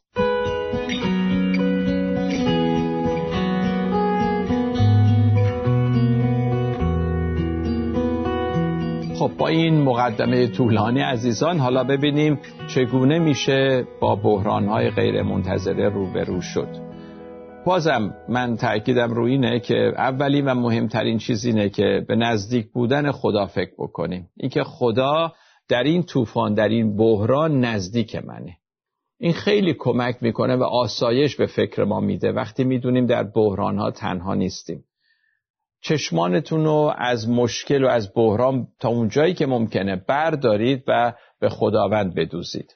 خب 9.20 9.32
با 9.38 9.48
این 9.48 9.82
مقدمه 9.82 10.48
طولانی 10.48 11.01
عزیزان 11.01 11.60
حالا 11.60 11.84
ببینیم 11.84 12.39
چگونه 12.68 13.20
میشه 13.20 13.88
با 14.00 14.15
بحرانهای 14.15 14.89
غیر 14.89 15.22
منتظره 15.22 15.89
روبرو 15.89 16.41
شد. 16.41 16.88
بازم 17.66 18.13
من 18.30 18.58
تأکیدم 18.58 19.13
روی 19.13 19.32
اینه 19.32 19.60
که 19.60 19.94
اولین 19.98 20.46
و 20.46 20.54
مهمترین 20.54 21.18
چیز 21.18 21.46
اینه 21.46 21.70
که 21.70 22.06
به 22.08 22.16
نزدیک 22.16 22.72
بودن 22.72 23.12
خدا 23.12 23.46
فکر 23.46 23.72
بکنیم. 23.78 24.30
اینکه 24.38 24.63
خدا 24.63 25.34
در 25.70 25.84
این 25.84 26.04
طوفان 26.04 26.54
در 26.54 26.68
این 26.70 26.98
بحران 26.98 27.66
نزدیک 27.66 28.16
منه. 28.16 28.58
این 29.20 29.34
خیلی 29.34 29.74
کمک 29.74 30.18
می‌کنه 30.22 30.56
و 30.56 30.63
آسایش 30.63 31.36
به 31.36 31.46
فکر 31.46 31.84
ما 31.84 32.00
میده. 32.00 32.32
وقتی 32.32 32.63
می‌دونیم 32.63 33.06
در 33.06 33.24
بحران 33.24 33.78
ها 33.78 33.92
تنها 33.92 34.34
نیستیم. 34.34 34.84
چشمانتون 35.82 36.66
رو 36.66 36.94
از 36.98 37.30
مشکل 37.30 37.84
و 37.84 37.88
از 37.88 38.13
بحران 38.16 38.68
تا 38.80 38.89
اونجایی 38.89 39.34
که 39.34 39.46
ممکنه 39.46 39.96
بردارید 39.96 40.84
و 40.88 41.13
به 41.39 41.50
خداوند 41.50 42.16
بدوزید. 42.16 42.75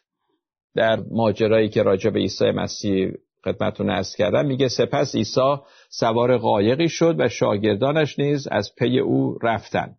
در 0.75 1.00
ماجرایی 1.12 1.70
که 1.70 1.84
راجع 1.84 2.10
به 2.10 2.20
عیسی 2.20 2.52
مسیح 2.52 3.12
خدمتون 3.46 3.90
ارز 3.90 4.16
کردم. 4.16 4.46
میگه 4.46 4.68
سپس 4.68 5.16
عیسی 5.16 5.56
سوار 5.90 6.38
قایقی 6.38 6.90
شد 6.90 7.16
و 7.20 7.30
شاگردانش 7.30 8.20
نیز 8.20 8.48
از 8.48 8.70
پی 8.78 9.00
او 9.00 9.38
رفتن. 9.42 9.96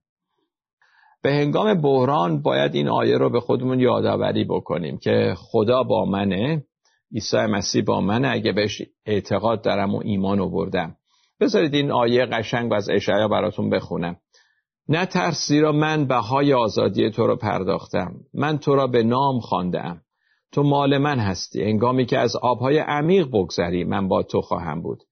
به 1.23 1.33
هنگام 1.33 1.81
بحران 1.81 2.43
باید 2.43 2.75
این 2.75 2.89
آیه 2.89 3.19
رو 3.19 3.31
به 3.31 3.41
خودمون 3.41 3.81
یادآوری 3.81 4.45
بکنیم 4.45 4.99
که 4.99 5.35
خدا 5.37 5.83
با 5.83 6.05
منه 6.05 6.65
عیسی 7.15 7.37
مسیح 7.37 7.85
با 7.85 8.01
منه. 8.01 8.29
اگه 8.29 8.53
بهش 8.53 8.83
اعتقاد 9.07 9.65
دارم 9.65 9.95
و 9.95 10.01
ایمان 10.05 10.41
آوردم. 10.41 10.97
بذارید 11.41 11.75
این 11.75 11.91
آیه 11.91 12.27
قشنگ 12.27 12.71
و 12.71 12.75
از 12.75 12.89
اشعیا 12.91 13.29
براتون 13.29 13.71
بخونم. 13.71 14.17
نه 14.89 15.07
ترس 15.07 15.47
زیرا 15.49 15.73
من 15.73 16.07
بهای 16.07 16.55
آزادی 16.55 17.11
تو 17.11 17.27
را 17.27 17.37
پرداختم. 17.37 18.15
من 18.35 18.59
تو 18.59 18.75
را 18.75 18.87
به 18.87 19.03
نام 19.03 19.41
خواندم. 19.41 20.04
تو 20.55 20.63
مال 20.63 20.99
من 20.99 21.19
هستی. 21.19 21.63
هنگامی 21.63 22.07
که 22.07 22.19
از 22.19 22.37
آبهای 22.37 22.79
عمیق 22.79 23.29
بگذری 23.29 23.85
من 23.85 24.09
با 24.09 24.23
تو 24.23 24.41
خواهم 24.41 24.83
بود. 24.83 25.03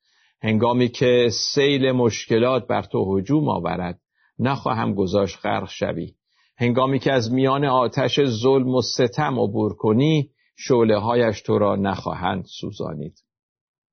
هنگامی 0.43 0.89
که 0.89 1.29
سیل 1.55 1.93
مشکلات 1.93 2.67
بر 2.67 2.83
تو 2.83 3.19
هجوم 3.19 3.49
آورد 3.49 4.01
نخواهم 4.39 4.95
گذاشت 4.95 5.39
غرق 5.43 5.69
شوی. 5.69 6.15
هنگامی 6.59 6.99
که 6.99 7.13
از 7.13 7.33
میان 7.33 7.65
آتش 7.65 8.21
ظلم 8.25 8.75
و 8.75 8.83
ستم 8.83 9.41
عبور 9.41 9.75
کنی 9.75 10.31
شعله 10.57 10.99
هایش 10.99 11.43
تو 11.43 11.59
را 11.59 11.77
نخواهند 11.77 12.45
سوزانید. 12.61 13.15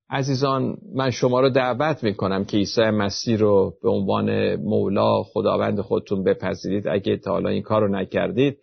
عزیزان 0.09 0.77
من 0.95 1.09
شما 1.09 1.39
رو 1.39 1.49
دعوت 1.49 2.03
می 2.03 2.13
کنم 2.13 2.45
که 2.45 2.57
عیسی 2.57 2.81
مسیح 2.81 3.37
رو 3.37 3.73
به 3.83 3.89
عنوان 3.89 4.55
مولا 4.55 5.23
خداوند 5.23 5.81
خودتون 5.81 6.23
بپذیرید. 6.23 6.87
اگه 6.87 7.17
تا 7.17 7.31
حالا 7.31 7.49
این 7.49 7.61
کار 7.61 7.81
رو 7.81 7.87
نکردید 7.87 8.57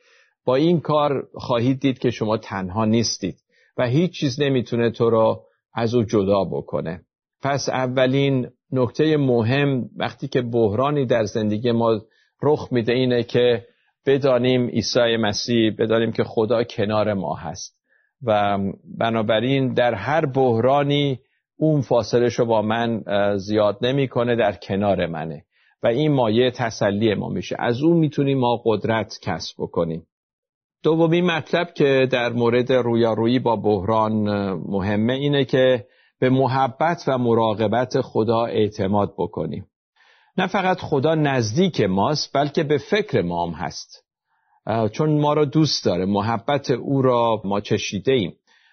با 0.46 0.54
این 0.54 0.80
کار 0.80 1.28
خواهید 1.34 1.80
دید 1.80 1.98
که 1.98 2.10
شما 2.10 2.36
تنها 2.36 2.84
نیستید 2.84 3.36
و 3.76 3.86
هیچ 3.86 4.12
چیز 4.12 4.40
نمی‌تونه 4.40 4.90
تو 4.90 5.10
را 5.10 5.42
از 5.74 5.94
او 5.94 6.02
جدا 6.02 6.44
بکنه. 6.44 7.00
پس 7.42 7.68
اولین 7.68 8.48
نکته 8.72 9.16
مهم 9.16 9.90
وقتی 9.96 10.28
که 10.28 10.42
بحرانی 10.42 11.06
در 11.06 11.24
زندگی 11.24 11.72
ما 11.72 12.00
رخ 12.42 12.68
میده 12.70 12.92
اینه 12.92 13.22
که 13.22 13.64
بدانیم 14.06 14.66
عیسی 14.66 15.16
مسیح 15.16 15.74
بدانیم 15.78 16.12
که 16.12 16.24
خدا 16.24 16.64
کنار 16.64 17.14
ما 17.14 17.34
هست. 17.34 17.76
و 18.22 18.58
بنابراین 18.98 19.74
در 19.74 19.94
هر 19.94 20.26
بحرانی 20.26 21.20
اون 21.56 21.80
فاصله 21.80 22.28
رو 22.28 22.46
با 22.46 22.62
من 22.62 23.02
زیاد 23.36 23.78
نمی‌کنه 23.82 24.36
در 24.36 24.52
کنار 24.52 25.06
منه. 25.06 25.44
و 25.82 25.86
این 25.86 26.12
مایه 26.12 26.50
تسلی 26.50 27.14
ما 27.14 27.28
میشه. 27.28 27.56
از 27.58 27.82
اون 27.82 27.96
می‌تونیم 27.96 28.38
ما 28.38 28.62
قدرت 28.64 29.18
کسب 29.22 29.54
بکنیم. 29.58 30.06
دومی 30.82 31.20
مطلب 31.20 31.74
که 31.74 32.08
در 32.10 32.32
مورد 32.32 32.72
رویارویی 32.72 33.38
با 33.38 33.56
بحران 33.56 34.12
مهمه 34.52 35.12
اینه 35.12 35.44
که 35.44 35.86
به 36.20 36.30
محبت 36.30 37.04
و 37.06 37.18
مراقبت 37.18 38.00
خدا 38.00 38.44
اعتماد 38.44 39.14
بکنیم. 39.18 39.66
نه 40.38 40.46
فقط 40.46 40.80
خدا 40.80 41.14
نزدیک 41.14 41.80
ماست 41.80 42.30
بلکه 42.34 42.62
به 42.62 42.78
فکر 42.78 43.22
ما 43.22 43.46
هم 43.46 43.52
هست. 43.52 44.04
چون 44.92 45.20
ما 45.20 45.32
را 45.32 45.44
دوست 45.44 45.84
داره 45.84 46.04
محبت 46.04 46.70
او 46.70 47.02
را 47.02 47.42
ما 47.44 47.60
چشیده 47.60 48.12
ایم 48.12 48.32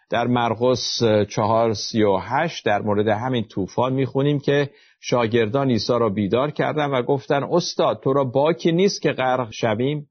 در 0.09 0.27
مرقس 0.27 0.99
چهار 1.29 1.73
سی 1.73 2.03
و 2.03 2.17
هشت 2.17 2.65
در 2.65 2.81
مورد 2.81 3.07
همین 3.07 3.43
طوفان 3.43 3.93
می‌خونیم 3.93 4.39
که 4.39 4.69
شاگردان 4.99 5.69
عیسی 5.69 5.93
را 5.93 6.09
بیدار 6.09 6.51
کردن 6.51 6.85
و 6.85 7.01
گفتن 7.01 7.43
استاد 7.43 7.99
تو 8.03 8.13
را 8.13 8.23
باکی 8.23 8.71
نیست 8.71 9.01
که 9.01 9.11
غرق 9.11 9.51
شویم؟ 9.51 10.07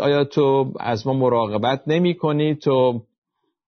آیا 0.00 0.24
تو 0.24 0.72
از 0.80 1.06
ما 1.06 1.12
مراقبت 1.12 1.82
نمی 1.86 2.14
کنی 2.14 2.54
تو 2.54 3.02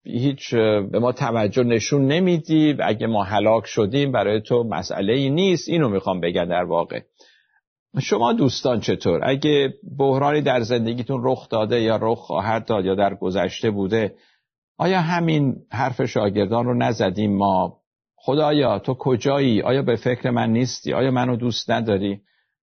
هیچ 0.04 0.54
به 0.54 0.98
ما 0.98 1.12
توجه 1.12 1.62
نشون 1.62 2.06
نمیدی؟ 2.06 2.76
اگه 2.80 3.06
ما 3.06 3.24
هلاک 3.24 3.66
شدیم 3.66 4.12
برای 4.12 4.40
تو 4.40 4.64
مسئله 4.64 5.12
ای 5.12 5.30
نیست. 5.30 5.68
اینو 5.68 5.88
می‌خوام 5.88 6.20
بگم 6.20 6.44
در 6.44 6.64
واقع. 6.64 7.00
شما 7.98 8.32
دوستان 8.32 8.80
چطور؟ 8.80 9.20
اگه 9.24 9.74
بحرانی 9.98 10.40
در 10.40 10.60
زندگیتون 10.60 11.20
رخ 11.24 11.48
داده 11.48 11.80
یا 11.80 11.98
رخ 12.02 12.18
خواهد 12.18 12.64
داد 12.64 12.84
یا 12.84 12.94
در 12.94 13.14
گذشته 13.14 13.70
بوده 13.70 14.14
آیا 14.78 15.00
همین 15.00 15.56
حرف 15.70 16.04
شاگردان 16.04 16.64
رو 16.64 16.74
نزدیم 16.74 17.36
ما؟ 17.36 17.76
خدایا 18.16 18.78
تو 18.78 18.94
کجایی؟ 18.94 19.62
آیا 19.62 19.82
به 19.82 19.96
فکر 19.96 20.30
من 20.30 20.50
نیستی؟ 20.50 20.92
آیا 20.92 21.10
منو 21.10 21.36
دوست 21.36 21.70
نداری؟ 21.70 22.20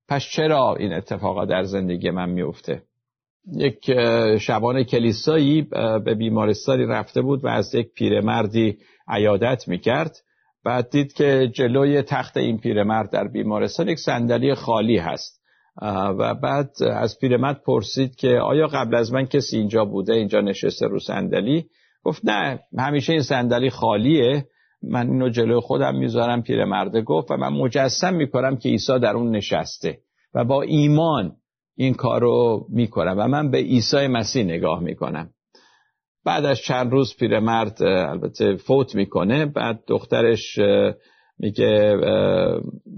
پس 0.09 0.23
چرا 0.31 0.75
این 0.75 0.93
اتفاقا 0.93 1.45
در 1.45 1.63
زندگی 1.63 2.09
من 2.09 2.29
میفته 2.29 2.83
یک 3.55 3.91
شبان 4.37 4.83
کلیسایی 4.83 5.61
به 6.05 6.15
بیمارستانی 6.15 6.85
رفته 6.85 7.21
بود 7.21 7.45
و 7.45 7.47
از 7.47 7.75
یک 7.75 7.93
پیرمردی 7.93 8.77
عیادت 9.07 9.67
می‌کرد. 9.67 10.17
بعد 10.63 10.89
دید 10.89 11.13
که 11.13 11.51
جلوی 11.53 12.01
تخت 12.01 12.37
این 12.37 12.57
پیرمرد 12.57 13.11
در 13.11 13.27
بیمارستان 13.27 13.89
یک 13.89 13.99
صندلی 13.99 14.55
خالی 14.55 14.97
هست. 14.97 15.41
و 16.19 16.35
بعد 16.35 16.69
از 16.93 17.19
پیرمرد 17.19 17.61
پرسید 17.65 18.15
که 18.15 18.27
آیا 18.27 18.67
قبل 18.67 18.95
از 18.95 19.13
من 19.13 19.25
کسی 19.25 19.57
اینجا 19.57 19.85
بوده 19.85 20.13
اینجا 20.13 20.41
نشسته 20.41 20.87
رو 20.87 20.99
صندلی؟ 20.99 21.65
گفت 22.03 22.21
نه 22.23 22.59
همیشه 22.77 23.13
این 23.13 23.21
صندلی 23.21 23.69
خالیه. 23.69 24.45
من 24.83 25.07
اینو 25.07 25.29
جلوی 25.29 25.59
خودم 25.59 25.95
می‌ذارم 25.95 26.41
پیرمرده 26.41 27.01
گفت 27.01 27.31
و 27.31 27.37
من 27.37 27.53
مجسم 27.53 28.13
می‌کنم 28.13 28.57
که 28.57 28.69
عیسی 28.69 28.99
در 28.99 29.13
اون 29.13 29.35
نشسته. 29.35 29.97
و 30.33 30.45
با 30.45 30.61
ایمان 30.61 31.31
این 31.77 31.93
کار 31.93 32.21
رو 32.21 32.65
می‌کنم 32.69 33.15
و 33.17 33.27
من 33.27 33.51
به 33.51 33.57
عیسی 33.57 34.07
مسیح 34.07 34.43
نگاه 34.43 34.79
می‌کنم. 34.79 35.29
بعد 36.25 36.45
از 36.45 36.59
چند 36.59 36.91
روز 36.91 37.15
پیرمرد 37.15 37.83
البته 37.83 38.55
فوت 38.55 38.95
می‌کنه 38.95 39.45
بعد 39.45 39.83
دخترش 39.87 40.59
میگه 41.39 41.95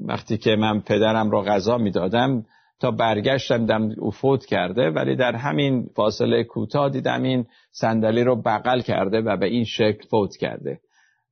وقتی 0.05 0.37
که 0.37 0.55
من 0.55 0.81
پدرم 0.81 1.31
را 1.31 1.41
غذا 1.41 1.77
می‌دادم 1.77 2.45
تا 2.79 2.91
برگشتم 2.91 3.65
دم 3.65 3.89
او 3.97 4.11
فوت 4.11 4.45
کرده 4.45 4.89
ولی 4.89 5.15
در 5.15 5.35
همین 5.35 5.89
فاصله 5.95 6.43
کوتاه 6.43 6.89
دیدم 6.89 7.23
این 7.23 7.45
صندلی 7.71 8.23
رو 8.23 8.41
بغل 8.41 8.81
کرده 8.81 9.21
و 9.21 9.37
به 9.37 9.45
این 9.45 9.65
شکل 9.65 10.07
فوت 10.09 10.37
کرده. 10.37 10.79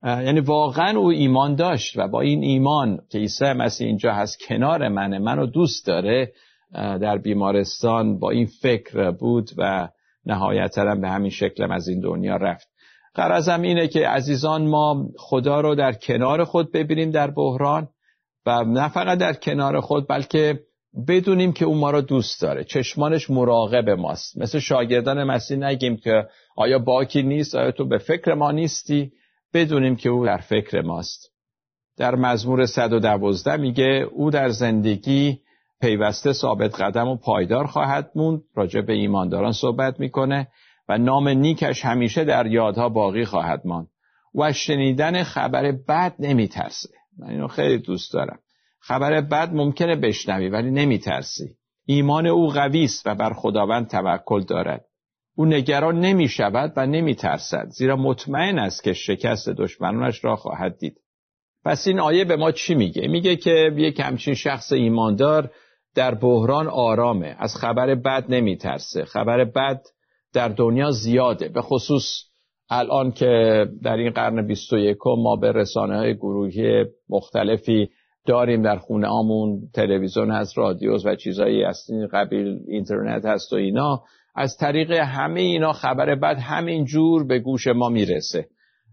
یعنی 0.03 0.39
واقعا 0.39 0.99
او 0.99 1.09
ایمان 1.09 1.55
داشت 1.55 1.97
و 1.97 2.07
با 2.07 2.21
این 2.21 2.43
ایمان 2.43 2.99
که 3.09 3.17
عیسی 3.17 3.45
مسیح 3.45 3.87
اینجا 3.87 4.13
هست 4.13 4.47
کنار 4.47 4.87
منه 4.87 5.19
منو 5.19 5.45
دوست 5.45 5.87
داره 5.87 6.31
در 6.73 7.17
بیمارستان 7.17 8.19
با 8.19 8.29
این 8.29 8.45
فکر 8.61 9.11
بود 9.11 9.49
و 9.57 9.89
نهایتا 10.25 10.95
به 10.95 11.09
همین 11.09 11.31
شکلم 11.31 11.71
از 11.71 11.87
این 11.87 11.99
دنیا 11.99 12.35
رفت. 12.35 12.67
قرازم 13.13 13.61
اینه 13.61 13.87
که 13.87 14.07
عزیزان 14.07 14.67
ما 14.67 15.05
خدا 15.17 15.61
رو 15.61 15.75
در 15.75 15.93
کنار 15.93 16.43
خود 16.43 16.71
ببینیم 16.71 17.11
در 17.11 17.31
بحران 17.31 17.87
و 18.45 18.63
نه 18.63 18.89
فقط 18.89 19.17
در 19.17 19.33
کنار 19.33 19.81
خود 19.81 20.07
بلکه 20.07 20.59
بدونیم 21.07 21.53
که 21.53 21.65
او 21.65 21.75
ما 21.75 21.91
رو 21.91 22.01
دوست 22.01 22.41
داره. 22.41 22.63
چشمانش 22.63 23.29
مراقب 23.29 23.89
ماست. 23.89 24.37
مثل 24.37 24.59
شاگردان 24.59 25.23
مسیح 25.23 25.57
نگیم 25.57 25.97
که 25.97 26.27
آیا 26.55 26.79
باکی 26.79 27.23
نیست 27.23 27.55
آیا 27.55 27.71
تو 27.71 27.87
به 27.87 27.97
فکر 27.97 28.33
ما 28.33 28.51
نیستی؟ 28.51 29.11
بدونیم 29.53 29.95
که 29.95 30.09
او 30.09 30.25
در 30.25 30.37
فکر 30.37 30.81
ماست. 30.81 31.31
در 31.97 32.15
مزمور 32.15 32.65
112 32.65 33.57
میگه 33.57 34.07
او 34.11 34.31
در 34.31 34.49
زندگی 34.49 35.39
پیوسته 35.81 36.33
ثابت 36.33 36.81
قدم 36.81 37.07
و 37.07 37.15
پایدار 37.15 37.65
خواهد 37.65 38.11
موند. 38.15 38.41
راجع 38.55 38.81
به 38.81 38.93
ایمانداران 38.93 39.51
صحبت 39.51 39.99
می‌کنه 39.99 40.47
و 40.89 40.97
نام 40.97 41.27
نیکش 41.27 41.85
همیشه 41.85 42.23
در 42.23 42.47
یادها 42.47 42.89
باقی 42.89 43.25
خواهد 43.25 43.61
ماند. 43.65 43.87
و 44.35 44.53
شنیدن 44.53 45.23
خبر 45.23 45.71
بد 45.71 46.15
نمیترسه. 46.19 46.89
من 47.19 47.29
اینو 47.29 47.47
خیلی 47.47 47.77
دوست 47.77 48.13
دارم. 48.13 48.39
خبر 48.79 49.21
بد 49.21 49.53
ممکنه 49.53 49.95
بشنوی 49.95 50.49
ولی 50.49 50.71
نمیترسی. 50.71 51.55
ایمان 51.85 52.27
او 52.27 52.47
قوی 52.47 52.83
است 52.83 53.07
و 53.07 53.15
بر 53.15 53.33
خداوند 53.33 53.87
توکل 53.87 54.41
دارد. 54.41 54.85
او 55.35 55.45
نگران 55.45 55.99
نمی 55.99 56.27
شود 56.27 56.73
و 56.75 56.85
نمی 56.85 57.15
ترسد 57.15 57.67
زیرا 57.69 57.95
مطمئن 57.95 58.59
است 58.59 58.83
که 58.83 58.93
شکست 58.93 59.49
دشمنانش 59.49 60.23
را 60.23 60.35
خواهد 60.35 60.77
دید. 60.77 60.97
پس 61.65 61.87
این 61.87 61.99
آیه 61.99 62.25
به 62.25 62.35
ما 62.35 62.51
چی 62.51 62.75
میگه؟ 62.75 63.07
میگه 63.07 63.35
که 63.35 63.71
یک 63.75 63.99
همچین 63.99 64.33
شخص 64.33 64.71
ایماندار 64.71 65.51
در 65.97 66.15
بحران 66.15 66.67
آرامه. 66.67 67.35
از 67.39 67.55
خبر 67.55 67.95
بد 67.95 68.25
نمی 68.29 68.57
ترسه 68.57 69.05
خبر 69.05 69.43
بد 69.43 69.81
در 70.33 70.47
دنیا 70.47 70.91
زیاده. 70.91 71.49
به 71.49 71.61
خصوص 71.61 72.03
الان 72.69 73.11
که 73.11 73.65
در 73.83 73.97
این 73.97 74.09
قرن 74.09 74.47
21 74.47 74.97
ما 75.05 75.35
به 75.35 75.51
رسانه 75.51 75.97
های 75.97 76.15
گروهی 76.15 76.85
مختلفی 77.09 77.89
داریم. 78.25 78.61
در 78.61 78.77
خونه 78.77 79.07
آمون 79.07 79.61
تلویزیون 79.73 80.31
هست 80.31 80.57
رادیوز 80.57 81.05
و 81.05 81.15
چیزایی 81.15 81.63
از 81.63 81.85
این 81.89 82.07
قبیل 82.07 82.59
اینترنت 82.67 83.25
هست 83.25 83.53
و 83.53 83.55
اینا. 83.55 84.03
از 84.35 84.57
طریق 84.57 84.91
همه 84.91 85.41
اینا 85.41 85.73
خبر 85.73 86.15
بد 86.15 86.37
همین 86.37 86.85
جور 86.85 87.27
به 87.27 87.39
گوش 87.39 87.67
ما 87.67 87.89
می‌رسه. 87.89 88.47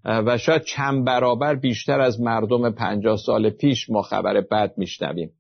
و 0.05 0.39
شاید 0.39 0.63
چند 0.63 1.05
برابر 1.05 1.55
بیشتر 1.55 2.01
از 2.01 2.21
مردم 2.21 2.71
پنجاه 2.71 3.17
سال 3.17 3.51
پیش 3.51 3.91
ما 3.91 4.03
خبر 4.03 4.41
بد 4.41 4.73
میشنویم. 4.77 5.31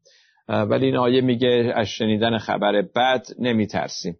ولی 0.48 0.86
این 0.86 0.96
آیه 0.96 1.20
میگه 1.20 1.72
از 1.74 1.86
شنیدن 1.86 2.38
خبر 2.38 2.82
بد 2.82 3.26
نمیترسیم. 3.38 4.16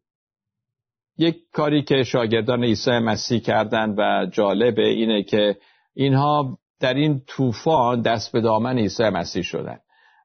یک 1.19 1.37
کاری 1.53 1.83
که 1.83 2.03
شاگردان 2.03 2.65
عیسی 2.65 2.91
مسیح 2.91 3.41
کردن 3.41 3.95
و 3.99 4.27
جالبه 4.27 4.89
اینه 4.89 5.23
که 5.23 5.57
اینها 5.95 6.59
در 6.81 6.95
این 6.95 7.23
طوفان 7.27 8.03
دست 8.03 8.33
به 8.33 8.41
دامن 8.41 8.79
عیسی 8.79 9.03
مسیح 9.03 9.43
شدن. 9.43 9.79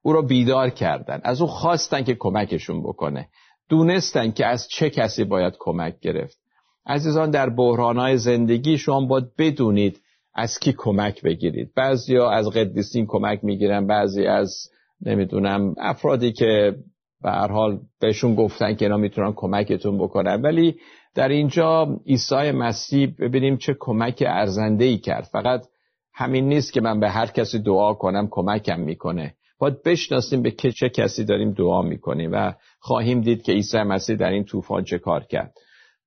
او 0.04 0.14
را 0.14 0.22
بیدار 0.22 0.70
کردن. 0.70 1.22
از 1.24 1.42
او 1.42 1.48
خواستن 1.48 2.04
که 2.04 2.16
کمکشون 2.20 2.84
بکنه. 2.84 3.30
دونستن 3.70 4.32
که 4.32 4.46
از 4.46 4.68
چه 4.68 4.90
کسی 4.90 5.24
باید 5.24 5.54
کمک 5.60 6.00
گرفت. 6.00 6.38
عزیزان 6.86 7.32
در 7.32 7.50
بحرانهای 7.50 8.18
زندگی 8.18 8.78
شما 8.78 9.06
باید 9.06 9.36
بدونید 9.38 10.02
از 10.34 10.60
کی 10.60 10.74
کمک 10.78 11.22
بگیرید. 11.22 11.74
بعضی 11.76 12.18
از 12.18 12.50
قدیسین 12.50 13.06
کمک 13.08 13.40
می‌گیرن 13.44 13.88
بعضی 13.88 14.26
از 14.26 14.70
نمی‌دونم 15.06 15.76
افرادی 15.78 16.32
که 16.32 16.76
به 17.22 17.32
هر 17.32 17.48
حال 17.48 17.80
بهشون 18.00 18.36
گفتن 18.36 18.76
که 18.76 18.86
اینا 18.86 18.98
می‌تونن 18.98 19.34
کمکتون 19.36 19.98
بکنن. 19.98 20.42
ولی 20.42 20.76
در 21.16 21.30
اینجا 21.30 22.00
عیسی 22.08 22.52
مسیح 22.52 23.16
ببینیم 23.20 23.58
چه 23.58 23.76
کمک 23.80 24.24
ارزنده 24.28 24.86
ای 24.86 24.98
کرد. 24.98 25.24
فقط 25.24 25.66
همین 26.14 26.50
نیست 26.50 26.74
که 26.74 26.82
من 26.82 27.00
به 27.00 27.10
هر 27.10 27.26
کسی 27.26 27.60
دعا 27.60 27.94
کنم 27.94 28.28
کمکم 28.32 28.80
می‌کنه. 28.80 29.34
باید 29.60 29.84
بشناسیم 29.84 30.42
به 30.42 30.52
چه 30.52 30.90
کسی 30.90 31.24
داریم 31.24 31.52
دعا 31.52 31.82
می‌کنیم 31.82 32.30
و 32.34 32.54
خواهیم 32.80 33.22
دید 33.22 33.42
که 33.42 33.52
عیسی 33.52 33.78
مسیح 33.78 34.16
در 34.16 34.30
این 34.30 34.44
طوفان 34.44 34.84
چه 34.84 34.98
کار 34.98 35.24
کرد. 35.24 35.54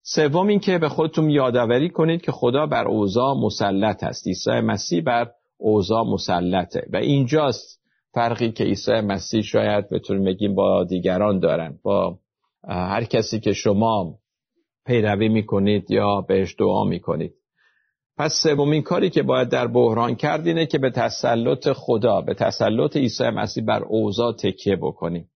سوم 0.02 0.46
این 0.46 0.60
که 0.60 0.78
به 0.78 0.88
خودتون 0.88 1.30
یادآوری 1.30 1.90
کنید 1.90 2.22
که 2.22 2.32
خدا 2.32 2.66
بر 2.66 2.88
اوضاع 2.88 3.34
مسلط 3.34 4.04
است 4.04 4.26
عیسی 4.26 4.50
مسیح 4.50 5.02
بر 5.02 5.30
اوضاع 5.58 6.04
مسلطه 6.04 6.86
و 6.92 6.96
اینجاست 6.96 7.81
فرقی 8.14 8.52
که 8.52 8.64
عیسی 8.64 8.92
مسیح 8.92 9.42
شاید 9.42 9.90
بتونیم 9.90 10.24
بگیم 10.24 10.54
با 10.54 10.84
دیگران 10.84 11.38
دارن. 11.38 11.78
با 11.82 12.18
هر 12.68 13.04
کسی 13.04 13.40
که 13.40 13.52
شما 13.52 14.18
پیروی 14.86 15.28
می‌کنید 15.28 15.90
یا 15.90 16.20
بهش 16.20 16.54
دعا 16.58 16.84
می‌کنید. 16.84 17.34
پس 18.18 18.40
سومین 18.42 18.82
کاری 18.82 19.10
که 19.10 19.22
باید 19.22 19.48
در 19.48 19.66
بحران 19.66 20.14
کرد 20.14 20.46
اینه 20.46 20.66
که 20.66 20.78
به 20.78 20.90
تسلط 20.90 21.72
خدا 21.72 22.20
به 22.20 22.34
تسلط 22.34 22.96
عیسی 22.96 23.30
مسیح 23.30 23.64
بر 23.64 23.82
اوضاع 23.82 24.32
تکیه 24.32 24.76
بکنیم. 24.76 25.28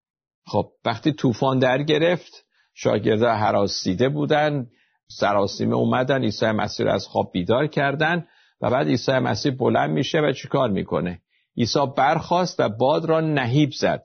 خب 0.48 0.72
وقتی 0.86 1.12
طوفان 1.12 1.60
در 1.60 1.84
گرفت 1.84 2.46
شاگرده 2.74 3.30
حراسیده 3.30 4.10
بودن 4.10 4.68
سراسیمه 5.08 5.76
اومدن 5.76 6.24
عیسی 6.24 6.46
مسیح 6.46 6.86
رو 6.86 6.92
از 6.92 7.08
خواب 7.08 7.32
بیدار 7.34 7.68
کردن 7.68 8.28
و 8.62 8.70
بعد 8.70 8.88
عیسی 8.88 9.12
مسیح 9.12 9.52
بلند 9.60 9.90
میشه 9.90 10.20
و 10.20 10.32
چیکار 10.32 10.70
می‌کنه؟ 10.70 11.22
عیسی 11.58 11.80
برخاست 11.98 12.60
و 12.60 12.70
باد 12.70 13.06
را 13.06 13.22
نهیب 13.22 13.72
زد 13.72 14.04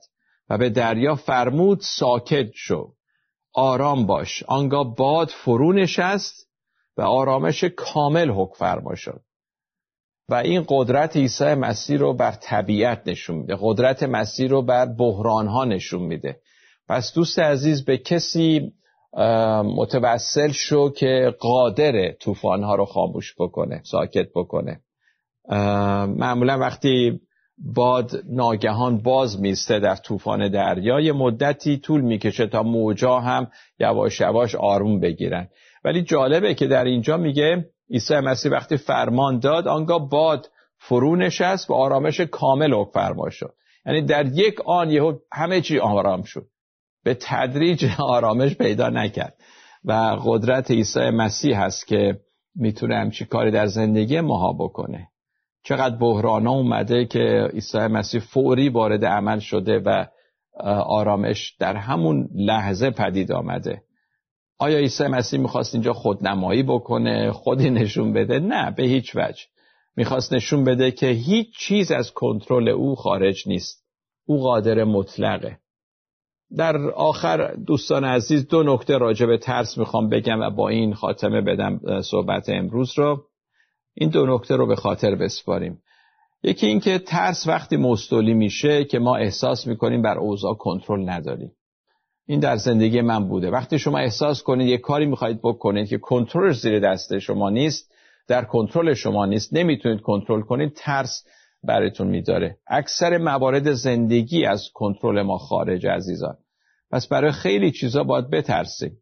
و 0.49 0.57
به 0.57 0.69
دریا 0.69 1.15
فرمود 1.15 1.79
ساکت 1.81 2.51
شو 2.53 2.93
آرام 3.53 4.05
باش. 4.05 4.43
آنگاه 4.43 4.95
باد 4.95 5.27
فرو 5.27 5.73
نشست 5.73 6.47
و 6.97 7.01
آرامش 7.01 7.63
کامل 7.63 8.29
حک 8.29 8.55
فرما 8.55 8.95
شد. 8.95 9.21
و 10.29 10.33
این 10.33 10.65
قدرت 10.67 11.17
عیسی 11.17 11.53
مسیح 11.53 11.97
رو 11.97 12.13
بر 12.13 12.31
طبیعت 12.31 13.01
نشون 13.05 13.35
میده. 13.35 13.57
قدرت 13.61 14.03
مسیح 14.03 14.49
رو 14.49 14.61
بر 14.61 14.85
بحران 14.85 15.47
ها 15.47 15.65
نشون 15.65 16.01
میده. 16.01 16.39
پس 16.87 17.13
دوست 17.13 17.39
عزیز 17.39 17.85
به 17.85 17.97
کسی 17.97 18.73
متوسل 19.63 20.51
شو 20.51 20.89
که 20.89 21.35
قادر 21.39 22.11
طوفان 22.11 22.63
ها 22.63 22.75
رو 22.75 22.85
خاموش 22.85 23.35
بکنه 23.39 23.81
ساکت 23.83 24.27
بکنه. 24.35 24.81
معمولا 26.07 26.57
وقتی 26.59 27.21
باد 27.65 28.11
ناگهان 28.29 28.97
باز 28.97 29.41
میسته 29.41 29.79
در 29.79 29.95
طوفان 29.95 30.47
دریا. 30.47 30.99
یه 30.99 31.11
مدتی 31.11 31.77
طول 31.77 32.01
می‌کشه 32.01 32.47
تا 32.47 32.63
موجا 32.63 33.19
هم 33.19 33.47
یواش 33.79 34.21
یواش 34.21 34.55
آروم 34.55 34.99
بگیرن. 34.99 35.47
ولی 35.83 36.03
جالبه 36.03 36.53
که 36.53 36.67
در 36.67 36.83
اینجا 36.83 37.17
میگه 37.17 37.65
عیسی 37.89 38.15
مسیح 38.15 38.51
وقتی 38.51 38.77
فرمان 38.77 39.39
داد 39.39 39.67
آنگاه 39.67 40.09
باد 40.09 40.49
فرو 40.77 41.15
نشست 41.15 41.69
و 41.69 41.73
آرامش 41.73 42.19
کامل 42.19 42.73
حکم 42.73 42.91
فرما 42.91 43.29
شد. 43.29 43.53
یعنی 43.85 44.01
در 44.01 44.25
یک 44.25 44.61
آن 44.65 44.91
یهو 44.91 45.13
همه 45.31 45.61
چی 45.61 45.79
آرام 45.79 46.23
شد. 46.23 46.47
به 47.03 47.17
تدریج 47.21 47.85
آرامش 47.99 48.55
پیدا 48.55 48.89
نکرد. 48.89 49.35
و 49.85 50.17
قدرت 50.25 50.71
عیسی 50.71 51.09
مسیح 51.09 51.59
هست 51.59 51.87
که 51.87 52.19
می‌تونه 52.55 52.95
همچی 52.95 53.25
کاری 53.25 53.51
در 53.51 53.65
زندگی 53.67 54.21
ماها 54.21 54.53
بکنه. 54.53 55.10
چقدر 55.63 55.95
بحران 55.95 56.47
اومده 56.47 57.05
که 57.05 57.49
عیسی 57.53 57.77
مسیح 57.77 58.21
فوری 58.21 58.69
وارد 58.69 59.05
عمل 59.05 59.39
شده 59.39 59.79
و 59.79 60.05
آرامش 60.85 61.55
در 61.59 61.75
همون 61.75 62.29
لحظه 62.35 62.89
پدید 62.89 63.31
آمده. 63.31 63.83
آیا 64.59 64.77
عیسی 64.77 65.07
مسیح 65.07 65.39
می‌خواست 65.39 65.75
اینجا 65.75 65.93
خودنمایی 65.93 66.63
بکنه 66.63 67.31
خودی 67.31 67.69
نشون 67.69 68.13
بده؟ 68.13 68.39
نه 68.39 68.71
به 68.71 68.83
هیچ 68.83 69.15
وجه. 69.15 69.43
می‌خواست 69.95 70.33
نشون 70.33 70.63
بده 70.63 70.91
که 70.91 71.07
هیچ 71.07 71.47
چیز 71.59 71.91
از 71.91 72.11
کنترل 72.11 72.69
او 72.69 72.95
خارج 72.95 73.43
نیست. 73.47 73.85
او 74.25 74.43
قادر 74.43 74.83
مطلقه. 74.83 75.57
در 76.57 76.77
آخر 76.89 77.55
دوستان 77.67 78.03
عزیز 78.03 78.47
دو 78.47 78.63
نکته 78.63 78.97
راجع 78.97 79.25
به 79.25 79.37
ترس 79.37 79.77
می‌خوام 79.77 80.09
بگم 80.09 80.39
و 80.39 80.49
با 80.49 80.69
این 80.69 80.93
خاتمه 80.93 81.41
بدم 81.41 82.01
صحبت 82.01 82.49
امروز 82.49 82.99
رو. 82.99 83.23
این 83.93 84.09
دو 84.09 84.35
نکته 84.35 84.55
رو 84.55 84.67
به 84.67 84.75
خاطر 84.75 85.15
بسپاریم. 85.15 85.81
یکی 86.43 86.67
اینکه 86.67 86.99
ترس 86.99 87.47
وقتی 87.47 87.77
مستولی 87.77 88.33
میشه 88.33 88.83
که 88.83 88.99
ما 88.99 89.15
احساس 89.15 89.67
می‌کنیم 89.67 90.01
بر 90.01 90.17
اوضاع 90.17 90.53
کنترل 90.53 91.09
نداریم. 91.09 91.51
این 92.27 92.39
در 92.39 92.55
زندگی 92.57 93.01
من 93.01 93.27
بوده. 93.27 93.49
وقتی 93.49 93.79
شما 93.79 93.97
احساس 93.97 94.43
کنید 94.43 94.67
یه 94.67 94.77
کاری 94.77 95.05
می‌خواهید 95.05 95.39
بکنید 95.43 95.89
که 95.89 95.97
کنترل 95.97 96.51
زیر 96.51 96.79
دست 96.79 97.19
شما 97.19 97.49
نیست 97.49 97.91
در 98.27 98.43
کنترل 98.43 98.93
شما 98.93 99.25
نیست 99.25 99.53
نمی‌تونید 99.53 100.01
کنترل 100.01 100.41
کنید 100.41 100.73
ترس 100.75 101.23
براتون 101.63 102.07
میداره. 102.07 102.57
اکثر 102.67 103.17
موارد 103.17 103.73
زندگی 103.73 104.45
از 104.45 104.69
کنترل 104.73 105.21
ما 105.21 105.37
خارج 105.37 105.87
عزیزان. 105.87 106.37
پس 106.91 107.07
برای 107.07 107.31
خیلی 107.31 107.71
چیزا 107.71 108.03
باید 108.03 108.29
بترسیم. 108.29 108.97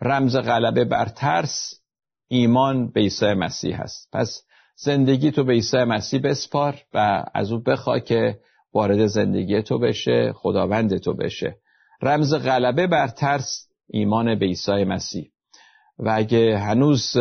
رمز 0.00 0.36
غلبه 0.36 0.84
بر 0.84 1.08
ترس 1.08 1.79
ایمان 2.32 2.90
به 2.90 3.00
عیسی 3.00 3.34
مسیح 3.34 3.82
هست. 3.82 4.08
پس 4.12 4.42
زندگی 4.76 5.30
تو 5.30 5.44
به 5.44 5.52
عیسی 5.52 5.84
مسیح 5.84 6.20
بسپار 6.20 6.74
و 6.94 7.24
از 7.34 7.52
او 7.52 7.58
بخوا 7.58 7.98
که 7.98 8.38
وارد 8.74 9.06
زندگی 9.06 9.62
تو 9.62 9.78
بشه 9.78 10.32
خداوند 10.32 10.98
تو 10.98 11.14
بشه. 11.14 11.56
رمز 12.02 12.34
غلبه 12.34 12.86
بر 12.86 13.08
ترس 13.08 13.68
ایمان 13.88 14.38
به 14.38 14.46
عیسی 14.46 14.84
مسیح. 14.84 15.30
و 15.98 16.12
اگه 16.16 16.58
هنوز 16.58 17.16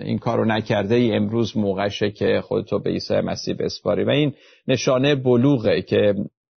این 0.00 0.18
کارو 0.18 0.44
نکرده 0.44 0.94
ای 0.94 1.16
امروز 1.16 1.56
موقعشه 1.56 2.10
که 2.10 2.40
خودتو 2.44 2.78
به 2.78 2.90
عیسی 2.90 3.20
مسیح 3.20 3.54
بسپاری. 3.58 4.04
و 4.04 4.10
این 4.10 4.34
نشانه 4.68 5.14
بلوغه 5.14 5.82
که 5.82 6.14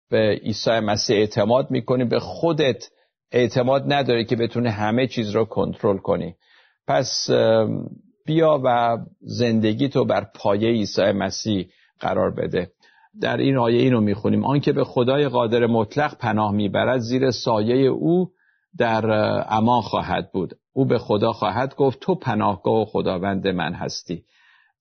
به 0.10 0.40
عیسی 0.44 0.80
مسیح 0.80 1.18
اعتماد 1.18 1.72
می‌کنی 1.72 2.06
به 2.06 2.20
خودت 2.20 2.90
اعتماد 3.32 3.94
نداری 3.94 4.26
که 4.26 4.36
بتونه 4.36 4.72
همه 4.72 5.08
چیز 5.08 5.36
رو 5.36 5.46
کنترل 5.46 5.98
کنی. 5.98 6.36
پس 6.88 7.30
بیا 8.26 8.62
و 8.64 8.98
زندگی 9.22 9.90
تو 9.90 10.06
بر 10.06 10.28
پایه 10.36 10.70
عیسی 10.70 11.12
مسیح 11.12 11.70
قرار 12.00 12.32
بده. 12.32 12.72
در 13.22 13.38
این 13.38 13.58
آیه 13.58 13.82
اینو 13.82 14.02
می‌خونیم. 14.02 14.46
آنکه 14.46 14.74
به 14.74 14.84
خدای 14.84 15.28
قادر 15.28 15.66
مطلق 15.66 16.18
پناه 16.18 16.52
می‌برد 16.52 17.00
زیر 17.00 17.32
سایه 17.32 17.88
او 17.88 18.30
در 18.78 19.06
امان 19.50 19.82
خواهد 19.82 20.32
بود. 20.32 20.54
او 20.74 20.86
به 20.86 20.98
خدا 20.98 21.32
خواهد 21.34 21.76
گفت 21.76 22.00
تو 22.00 22.16
پناهگاه 22.16 22.82
و 22.82 22.86
خداوند 22.86 23.48
من 23.48 23.74
هستی. 23.74 24.24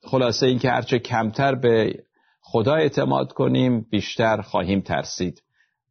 خلاصه 0.02 0.46
اینکه 0.46 0.70
هرچه 0.70 0.98
کمتر 0.98 1.54
به 1.54 2.04
خدا 2.40 2.74
اعتماد 2.74 3.32
کنیم 3.32 3.86
بیشتر 3.90 4.40
خواهیم 4.40 4.80
ترسید. 4.80 5.42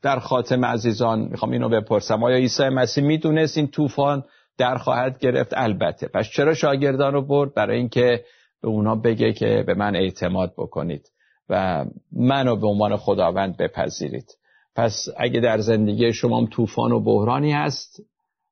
در 0.02 0.20
خاتم 0.20 0.66
عزیزان 0.66 1.20
می‌خوام 1.20 1.52
اینو 1.52 1.70
بپرسم. 1.70 2.24
آیا 2.24 2.38
عیسی 2.38 2.70
مسیح 2.70 3.04
می‌دونست 3.04 3.58
این 3.58 3.68
طوفان 3.68 4.24
در 4.58 4.78
خواهد 4.78 5.20
گرفت. 5.20 5.54
البته. 5.56 6.08
پس 6.08 6.30
چرا 6.30 6.54
شاگردان 6.54 7.14
رو 7.14 7.22
برد؟ 7.22 7.54
برای 7.54 7.78
اینکه 7.78 8.24
به 8.62 8.68
اونا 8.68 8.96
بگه 8.96 9.34
که 9.34 9.64
به 9.68 9.74
من 9.74 9.96
اعتماد 9.96 10.54
بکنید 10.58 11.10
و 11.50 11.86
منو 12.12 12.56
به 12.56 12.68
عنوان 12.68 12.98
خداوند 12.98 13.58
بپذیرید. 13.58 14.38
پس 14.76 15.06
اگه 15.18 15.40
در 15.40 15.58
زندگی 15.58 16.14
شما 16.14 16.46
طوفان 16.46 16.92
و 16.92 17.00
بحرانی 17.00 17.52
هست 17.52 18.02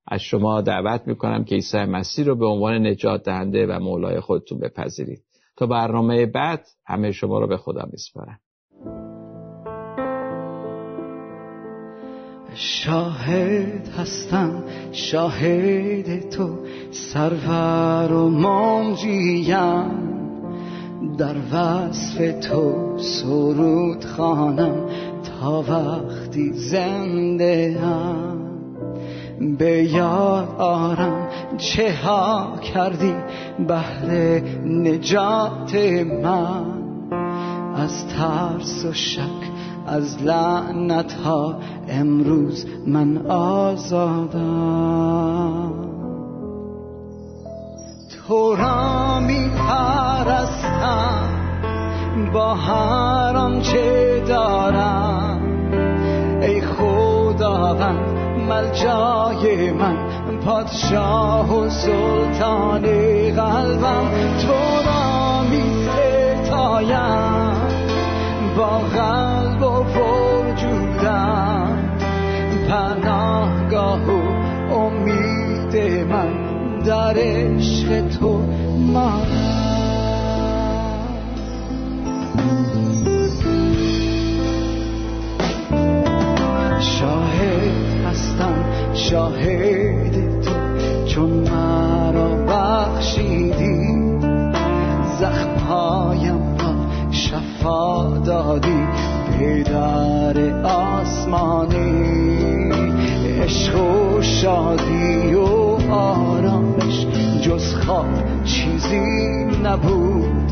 از 0.07 0.21
شما 0.21 0.61
دعوت 0.61 1.07
می‌کنم 1.07 1.43
که 1.43 1.55
عیسی 1.55 1.77
مسیح 1.77 2.25
رو 2.25 2.35
به 2.35 2.45
عنوان 2.45 2.87
نجات 2.87 3.23
دهنده 3.23 3.67
و 3.67 3.79
مولای 3.79 4.19
خودتون 4.19 4.59
بپذیرید. 4.59 5.23
تا 5.57 5.65
برنامه 5.65 6.25
بعد 6.25 6.65
همه 6.85 7.11
شما 7.11 7.39
رو 7.39 7.47
به 7.47 7.57
خدا 7.57 7.85
میسپارم. 7.91 8.39
شاهد 12.55 13.89
هستم 13.97 14.63
شاهد 14.91 16.29
تو 16.29 16.49
سرور 16.91 18.13
و 18.13 18.29
منجیم 18.29 20.11
در 21.17 21.35
وصف 21.53 22.47
تو 22.49 22.97
سرود 22.97 24.05
خانم 24.05 24.75
تا 25.23 25.61
وقتی 25.61 26.53
زنده 26.53 27.79
هم 27.81 28.37
به 29.57 29.83
یاد 29.83 30.55
آرم 30.57 31.27
چه 31.57 31.93
ها 31.93 32.59
کردی 32.73 33.15
بهر 33.67 34.11
نجات 34.65 35.75
من. 36.23 36.81
از 37.75 38.07
ترس 38.07 38.85
و 38.85 38.93
شک 38.93 39.51
از 39.87 40.23
لعنت 40.23 41.13
ها 41.13 41.55
امروز 41.89 42.65
من 42.87 43.17
آزادم. 43.27 44.91
تو 48.27 48.55
را 48.55 49.19
می 49.19 49.49
پرستم 49.49 51.29
با 52.33 52.55
هر 52.55 53.37
آنچه 53.37 54.23
دارم. 54.27 55.41
ای 56.41 56.61
خداوند 56.61 58.21
ملجای 58.49 59.71
من 59.71 59.97
پادشاه 60.45 61.59
و 61.59 61.69
سلطان 61.69 62.81
قلبم. 63.35 64.05
تو 64.41 64.53
را 64.85 65.41
می 65.41 65.63
ستایم 66.43 67.55
با 68.57 68.79
قلب 68.79 69.30
پناهگاه 72.71 73.99
و 74.07 74.73
امید 74.73 75.75
من 76.09 76.29
در 76.85 77.13
عشق 77.17 78.07
تو 78.07 78.41
مانم 78.93 79.61
شاهد 88.95 90.41
تو 90.41 90.51
چون 91.05 91.29
مرا 91.29 92.29
بخشیدی. 92.45 94.01
زخمهایم 95.19 96.57
را 96.57 97.11
شفا 97.11 98.17
دادی 98.17 98.87
پدر 99.39 100.63
آسمانی. 100.63 102.20
عشق 103.51 103.75
و 103.81 104.21
شادی 104.21 105.33
و 105.33 105.41
آرامش 105.93 107.05
جز 107.41 107.75
خواب 107.75 108.43
چیزی 108.43 109.45
نبود. 109.63 110.51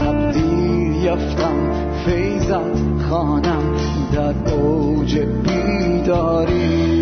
تبدیل 0.00 1.04
یافتم 1.04 1.70
فیضت 2.06 3.02
خانم 3.10 3.76
در 4.12 4.54
اوج 4.54 5.18
بیداری. 5.18 6.98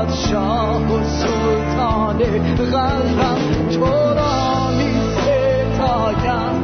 پادشاه 0.00 0.92
و 0.92 1.04
سلطان 1.04 2.18
قلبم 2.56 3.68
تو 3.70 3.84
را 3.84 4.70
می 4.70 4.92
ستایم. 5.12 6.62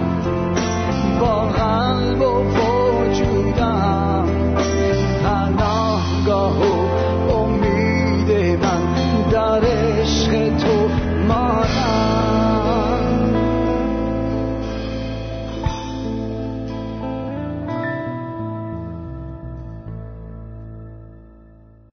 با 1.20 1.40
قلب 1.40 2.20
و 2.20 2.65